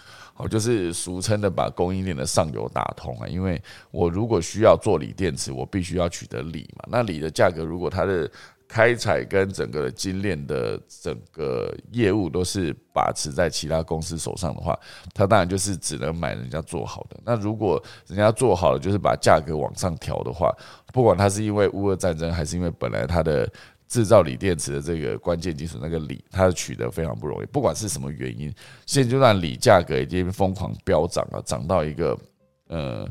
[0.42, 3.62] 我就是俗称的把供应链的上游打通啊，因为
[3.92, 6.86] 我如果需要做锂电池，我必须要取得锂嘛。
[6.90, 8.30] 那锂的价格，如果它的
[8.68, 14.78] 开采跟整个的精炼的整个业务都是把持在其他公司手上的话，
[15.14, 17.20] 它当然就是只能买人家做好的。
[17.24, 20.52] 那如果人家做好了，就是把价格往上调的话，
[20.94, 23.48] 不管它是因为乌俄战争，还是因为本来它的。
[23.92, 27.46] 制造锂电池的这个关键技术，那个锂，它取得非常不容易。
[27.48, 28.50] 不管是什么原因，
[28.86, 32.18] 现阶段锂价格已经疯狂飙涨了，涨到一个
[32.70, 33.06] 呃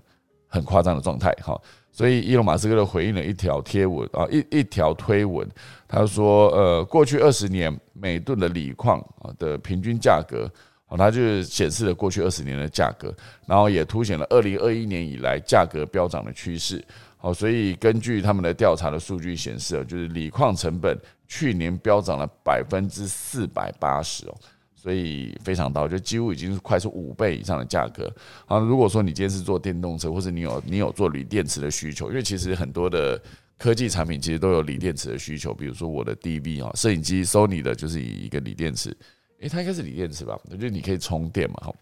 [0.46, 1.30] 很夸张的状态。
[1.42, 1.60] 哈，
[1.92, 5.46] 所以伊隆马斯克的回应了一条贴文啊，一一条推文，
[5.86, 10.50] 他说：呃，过去二十年每吨的锂矿啊的平均价格，
[10.88, 13.14] 哦，它就显示了过去二十年的价格，
[13.46, 16.82] 然后也凸显了二零二一年以来价格飙涨的趋势。
[17.22, 20.98] 好，所以根据他们的调查的数据显示，就是锂矿成本
[21.28, 24.34] 去年飙涨了百分之四百八十哦，
[24.74, 28.10] 所以非常高，就几乎已经是快是五倍以上的价格。
[28.46, 33.20] 啊，如果说你今天是做电动车，或者你有你有做锂电池的需求，因为其实很多的
[33.58, 38.96] 科技产品其实都有锂电池的需求，比如说我的 DV 啊，摄影机 Sony 的就是以一个锂电池，
[39.40, 40.40] 诶，它应该是锂电池吧？
[40.44, 41.74] 我觉得你可以充电嘛，哈。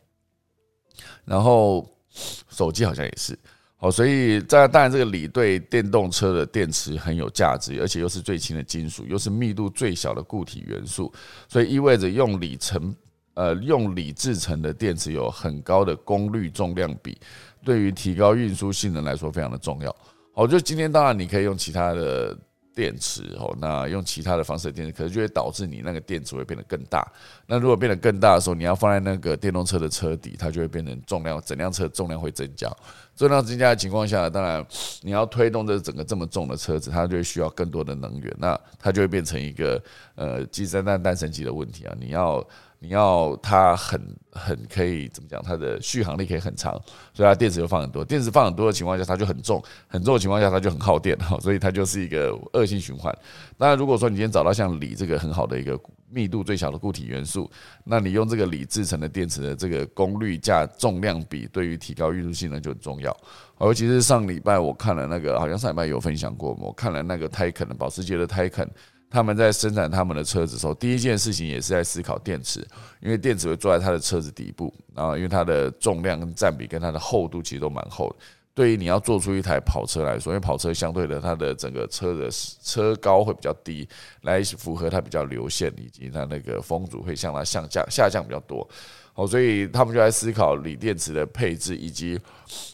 [1.24, 3.38] 然后手机好像也是。
[3.80, 11.12] 好，所以在当然，这个锂对电动车的电池很有价值，而且又是最轻的金属，又是密度最小的固体元素，
[11.48, 12.92] 所以意味着用锂成
[13.34, 17.16] 呃用锂制成的电池有很高的功率重量比，
[17.64, 19.94] 对于提高运输性能来说非常的重要。
[20.34, 22.36] 好，就今天当然你可以用其他的。
[22.78, 27.04] 电池哦，那用其他的方式的电池，可能就会导致你那个电池会变得更大。
[27.44, 32.70] 那如果变得更大的时候，你要放在那个电动车的车底，它就会变成重量，整辆车重量会增加。
[33.16, 34.64] 重量增加的情况下，当然
[35.02, 38.32] 你要推动这整个这么重的车子，它就会需要更多的能源。
[38.38, 39.82] 那它就会变成一个
[40.14, 41.96] 呃，鸡生蛋蛋生鸡的问题啊！
[41.98, 42.46] 你要。
[42.80, 44.00] 你要它很
[44.30, 45.42] 很可以怎么讲？
[45.42, 46.72] 它的续航力可以很长，
[47.12, 48.04] 所以它电池就放很多。
[48.04, 51.36] 电池放很多的情况下，它就很重，很重的情况下，它就很耗电哈。
[51.42, 53.12] 所以它就是一个恶性循环。
[53.56, 57.50] 当然，如果说你今天找到像锂这个很好的一个密度最小的固体元素，
[57.82, 63.16] 那你用这个锂制成的电池的这个功率价重量比，对于提高运输性能就很重要。
[63.60, 68.70] 尤其是上礼拜我看了那个，好像上礼拜有分享过，我看了那个泰肯的保时捷的泰肯。
[69.10, 72.60] 他们在生产他们的车子的时候，第一件事情也是在思考电池，
[73.00, 78.16] 因为电池会坐在它的车子底部，然后因为它的重量跟占比跟它的厚度其实都蛮厚的。
[78.54, 82.28] 对于你要做出一台跑车来说，因为跑车相对的它的整个车的
[82.62, 83.88] 车高会比较低，
[84.22, 88.68] 来符合它比较流线，以及它那个风阻会向它下降下降比较多。
[89.14, 92.20] 哦，所以他们就在思考锂电池的配置，以及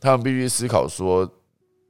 [0.01, 1.31] 他们必须思考说。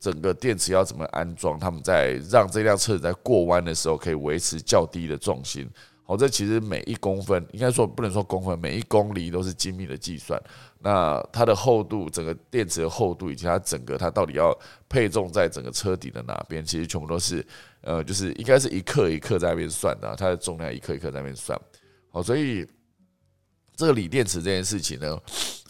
[0.05, 1.59] 整个电池要怎么安装？
[1.59, 5.67] 他们在让这辆车子在过弯的时候可以维持较低的重心。
[6.03, 10.39] 好，这其实每一公分，应该说不能说公分，每一公里都是精密的计算。
[10.81, 14.55] 那它的厚度，整个电池的厚度，以及它整个它到底要
[14.91, 17.43] 配重在整个车底的哪边，其实全部都是
[17.81, 21.59] 呃，就是应该是一克一克在那边算的，它的重量一克一克在那边算。
[22.11, 22.67] 好，所以
[23.75, 25.19] 这个锂电池这件事情呢，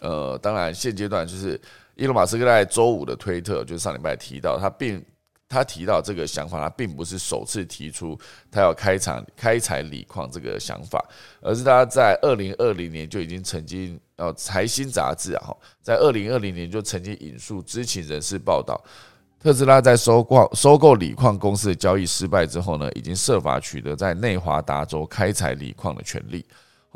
[0.01, 1.57] 呃，当然现阶段就是。
[1.95, 5.03] 伊隆马斯克在周五的推特，就是上礼拜提到，他并
[5.47, 8.19] 他提到这个想法，他并不是首次提出
[8.51, 11.03] 他要开采开采锂矿这个想法，
[11.39, 18.83] 而是他在二零二零年就已经曾经呃财新杂志啊，在二零二零年就曾经引述知情人士报道，
[19.39, 26.43] 特斯拉在收购收购锂矿公司的交易失败之后呢，已经设法取得在内华达州开采锂矿的权利。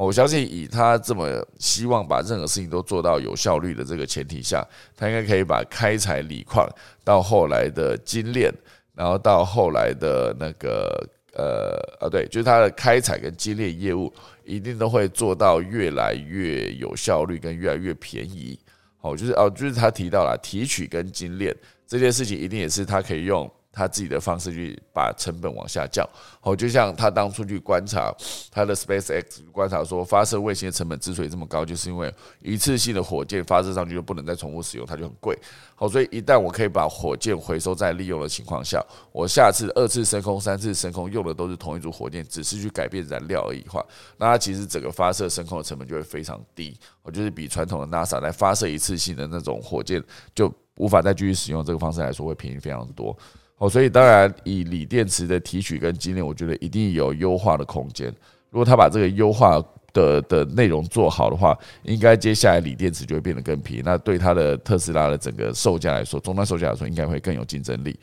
[0.05, 6.67] 我相信以他这么希望把任何事情都做到有效率的这个前提下，他应该可以把开采锂矿
[7.03, 8.53] 到后来的精炼，
[8.95, 14.11] 然后到后来的那个呃啊对，就是他的开采跟精炼业务
[14.45, 18.57] 一定都会做到越来越有效率跟越来越便宜。
[19.01, 23.49] 好，就是哦，就是他提到了提取跟精炼这件事情，一定也是他可以用
[23.79, 26.05] 他自己的方式去把成本往下降。
[26.41, 28.13] 好，就像他当初去观察
[28.51, 35.37] 他的 SpaceX 观察说，发射卫星的成本之所以这么高，就是因为一次性的火箭发射上去就不能再重复使用，它就很贵。
[35.75, 43.85] 好，所以一旦我可以把火箭回收再利用的情况下，我下次二次升空、三次升空用的都是同一组火箭，只是去改变燃料而已话，
[44.17, 46.77] 那它其实整个发射升空的成本就会非常低。
[47.01, 50.03] 我就是比传统的 NASA 来发射一次性的那种火箭
[50.35, 53.17] 就无法再继续使用这个方式来说，会便宜非常多。
[53.59, 58.07] 哦，所以当然以锂电池的提取跟精炼，我觉得一定有优化的空间。
[58.49, 59.61] 如果他把这个优化
[59.93, 63.83] 的的内容做好的话，应该接下来锂电池就会变得更便宜。
[63.85, 67.99] 那对它的特斯拉的整个售价来说，终端售价来说，应该会更有竞争力。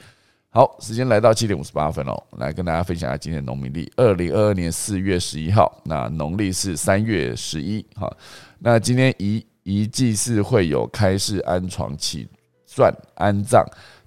[0.50, 3.90] 好，时间来到七点五十八分哦，来跟大家分享一下今天的农民历。
[3.96, 7.84] 二零二二年四月十一号，那农历是三月十一。
[7.94, 8.14] 哈，
[8.58, 12.28] 那今天一一祭祀会有开市安床起
[12.66, 13.64] 算安葬。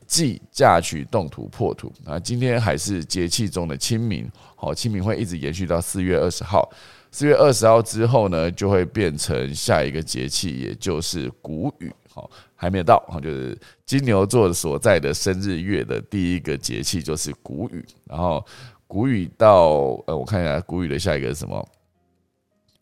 [0.09, 2.17] 祭嫁娶动土破土啊！
[2.19, 6.67] 今天还是节气中的清明，好，清明会一直延续到四月二十号。
[7.11, 11.93] 四月二十号之后呢，就会变成下一个节气，也就是谷雨。
[12.11, 13.55] 好，还没有到，好，就是
[13.85, 17.85] 金牛座所在的生日月的第一个节气就是谷雨。
[18.05, 18.43] 然后
[18.87, 21.69] 谷雨到呃，我看一下谷雨的下一个是什么？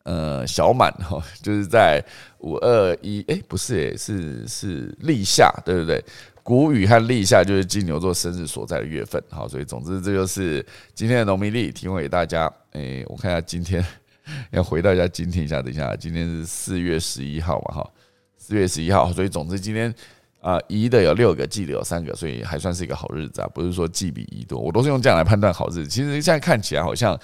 [0.04, 2.02] 呃，小满哈，就是在
[2.38, 6.02] 五二一，哎，不是，哎，是是立夏，对不对？
[6.48, 12.50] 谷雨和立夏就是金牛座生日所在的月份，好，所以总之这就是今天的农民历提供给大家。
[12.72, 13.84] 诶，我看一下今天
[14.50, 17.90] 要回到一下今天一下，等一下，今天是四月十一号嘛，哈，
[18.38, 19.94] 四月十一号，所以总之今天
[20.40, 25.86] 啊，宜的有六个，忌的有三个，所以还算是一个好日子啊，不是说忌比宜多，我都是用这样来判断好日子。
[25.86, 27.20] 其实现在看起来好像，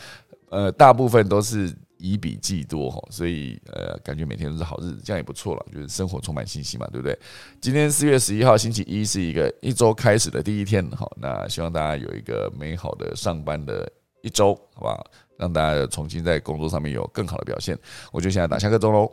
[0.50, 1.74] 呃，大部分都是。
[2.04, 7.18] 以比计多哈，所以呃，感觉每天都是好日子，这样也不错了，就是生活充满信心嘛，对不对？
[7.62, 13.90] 今天四月十一号星期一是一个一周开始的第一天，好，那希望大家有一个美好的上班的
[14.20, 15.06] 一周，好不好？
[15.38, 17.76] 让大家重新在工作上面有更好的表现。
[18.12, 19.10] 我就现在打下个钟喽。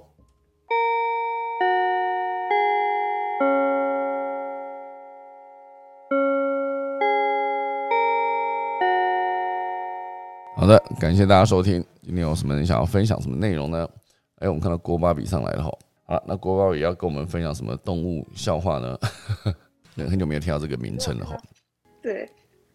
[10.61, 11.83] 好的，感谢大家收听。
[12.03, 13.89] 今天有什么人想要分享什么内容呢？
[14.35, 15.75] 哎，我们看到郭芭比上来了哈。
[16.05, 18.95] 好，那郭芭比要跟我们分享什么动物笑话呢？
[19.97, 21.35] 很久没有听到这个名称了哈。
[21.99, 22.29] 对，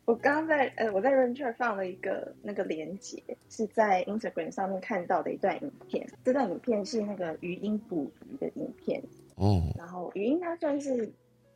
[0.05, 6.05] 我刚刚在呃，我在 r a n g e r 放了一个那个连接，是在 Instagram 上面看到的一段影片。
[6.24, 9.01] 这段影片是那个鱼鹰捕鱼的影片。
[9.37, 9.62] 哦。
[9.78, 11.09] 然后鱼鹰它算是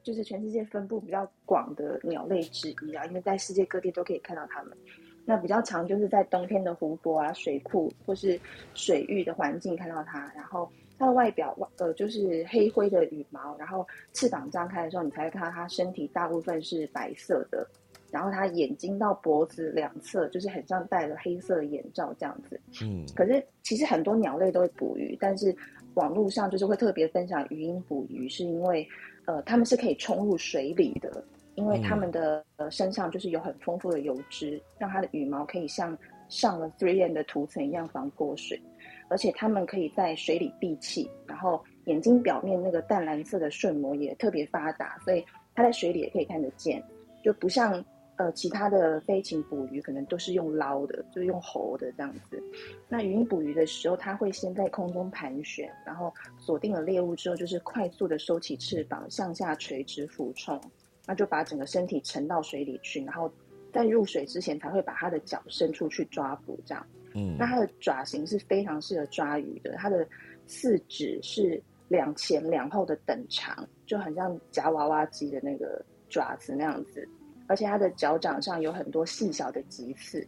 [0.05, 4.79] 就是全世界分布比较广的鸟类之一啊，因为在世界各地都可以看到它们。
[5.25, 8.41] 那比较常，就是在冬天的湖泊啊、水库或是
[8.75, 10.31] 水域的环境看到它。
[10.35, 10.69] 然后
[10.99, 17.67] 它的外表，呃，就是黑灰的羽毛，然后翅膀张开的时候，你才会看到它身体大部分是白色的。
[18.11, 22.61] 然后它眼睛到脖子两侧，就是很像戴了黑色眼罩这样子。
[22.83, 23.07] 嗯。
[23.15, 25.55] 可是其实很多鸟类都会捕鱼，但是
[25.95, 28.85] 网络上就是会特别分享鱼鹰捕鱼，是因为
[29.27, 31.23] 呃，它们是可以冲入水里的。
[31.55, 35.97] 因为它们的呃身上就是有很丰富的油脂，让它的羽毛可以像
[36.29, 38.61] 上了 three N 的涂层一样防泼水，
[39.09, 45.25] 而且它们可以在水里闭气，然后眼睛表面那个淡蓝色的瞬膜也特别发达，所以
[45.55, 46.83] 它在水里也可以看得见，
[47.23, 47.85] 就不像
[48.17, 52.43] 呃其他的飞禽捕鱼可能都是用捞的，就是用喉的这样子。
[52.89, 60.61] 那鱼鹰捕鱼的时候，它会先在空中盘旋，然后锁定了猎物之后，就是快速的收起翅膀，向下垂直俯冲。
[61.07, 63.33] 那就把整个身体沉到水里去，然后
[63.73, 66.87] 在入水之前才会把它的脚伸出去抓捕，这样。
[67.15, 70.07] 嗯，那它的爪型是非常适合抓鱼的，它的
[70.47, 77.09] 四指是两前两后的等长，就很像夹娃娃机的那个爪子那样子。
[77.49, 80.25] 而且它的脚掌上有很多细小的棘刺，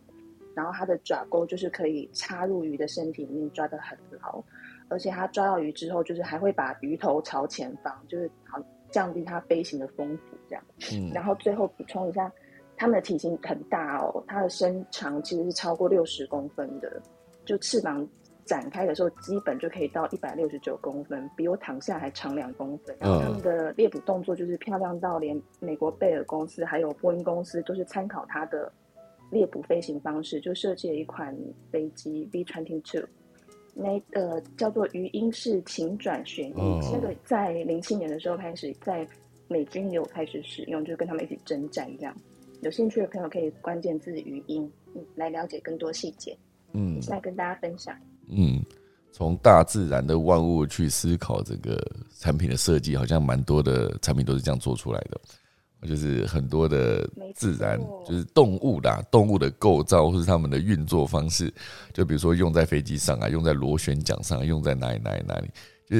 [0.55, 4.43] 然后它的爪钩就是可以插入鱼的身体里面抓得很牢，
[4.89, 8.61] 而且它抓到鱼之后，就是还会把鱼头朝前方，就是好。
[8.91, 10.64] 降低它飞行的风幅，这样。
[10.92, 12.30] 嗯，然后最后补充一下，
[12.76, 17.00] 它们的体型很大哦，它的身长其实是超过六十公分的，
[17.46, 18.07] 就翅膀
[18.44, 22.94] 展开的时候，基本就可以到一百六十九公分，比我躺下还长两公分。
[23.00, 28.70] 然后他们的猎捕动作就是漂亮到连美国贝尔公司还有波音公司都是参考它的
[29.30, 31.34] 猎捕飞行方式，就设计了一款
[31.70, 33.09] 飞机 V twenty two。
[33.74, 39.07] 那呃叫做鱼鹰式禽转旋翼，这个在零七年的时候开始在
[39.53, 42.16] 美军也有开始使用，就是跟他们一起征战这样。
[42.62, 46.36] 有兴趣的朋友可以关键字语音，嗯，来了解更多细节。
[46.72, 47.94] 嗯，现在跟大家分享。
[48.28, 48.64] 嗯，
[49.12, 51.78] 从大自然的万物去思考这个
[52.18, 55.20] 产品的设计，好像蛮多的产品都是这样做出来的。
[55.88, 57.76] 就是很多的自然，
[58.07, 61.53] 就是动物啦动物的构造或是它们的运作方式，
[61.92, 65.48] 就比如说用在飞机上啊，用在螺旋桨上，用在哪里哪里哪里，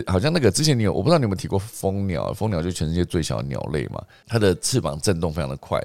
[0.07, 5.80] 好像那个之前你有我不知道你有没有提过蜂鸟，蜂鸟就全世界最小的鸟类嘛，它的翅膀震动非常的快，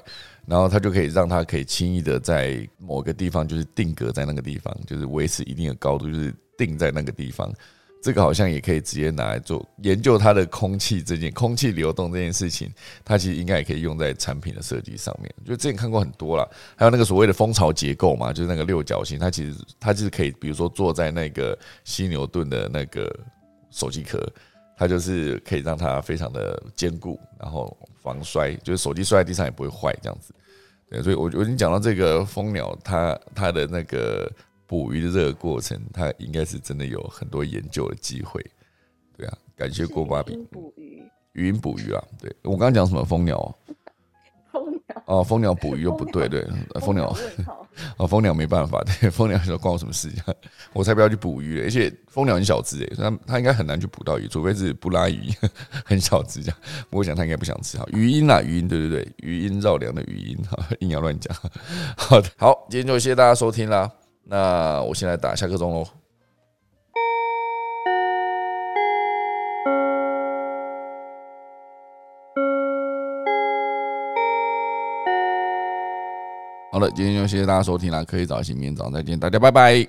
[0.46, 7.52] 然后它就可以让它可以轻易的在某个地方就是定格在那个地方，就是维持一定的高度，就是定在那个地方。
[8.00, 12.72] 这个好像也可以直接拿来做研究它的空气这件空气流动这件事情，
[13.04, 15.28] 它其实应该也可以用在产品的设计上面。
[15.44, 23.12] 就之前看过很多了，还有那个所谓的蜂巢结构嘛，就是那个六角形，它其实它就是可以，比如说坐在那个犀牛盾的那个
[23.70, 24.20] 手机壳，
[24.76, 30.34] 它就是可以让它非常的坚固，然后防摔，就是手机摔在地上也不会坏这样子。
[30.90, 34.30] 对，所以我我已经讲到这个蜂鸟，它它的那个。
[34.68, 38.44] 捕鱼的这个过程，它应该是真的有很多研究的机会，
[39.16, 40.36] 对啊，感谢郭巴比。
[40.52, 41.02] 捕鱼，
[41.32, 43.58] 语音捕鱼啊，对我刚刚讲什么蜂鸟？
[45.08, 46.46] 哦，蜂鸟捕鱼又不对，对，
[46.82, 47.10] 蜂鸟
[47.96, 50.10] 哦，蜂鸟没办法，对，蜂鸟说关我什么事？
[50.74, 55.32] 我才不要去捕鱼，而且蜂鸟很小只诶，它它应该很难去捕到鱼，除非是不拉鱼，
[55.82, 56.58] 很小只这样。
[56.90, 57.86] 我想它应该不想吃哈。
[57.92, 61.34] 语音啊，语音，对对对，语音绕梁的语音哈，硬要乱讲。
[61.96, 63.90] 好的，好，今天就谢谢大家收听啦。
[64.24, 65.88] 那我先来打下课钟喽。
[76.78, 79.84] 好了，今天就谢谢大家收听啦，可以早起，明天早上再见，大家拜拜。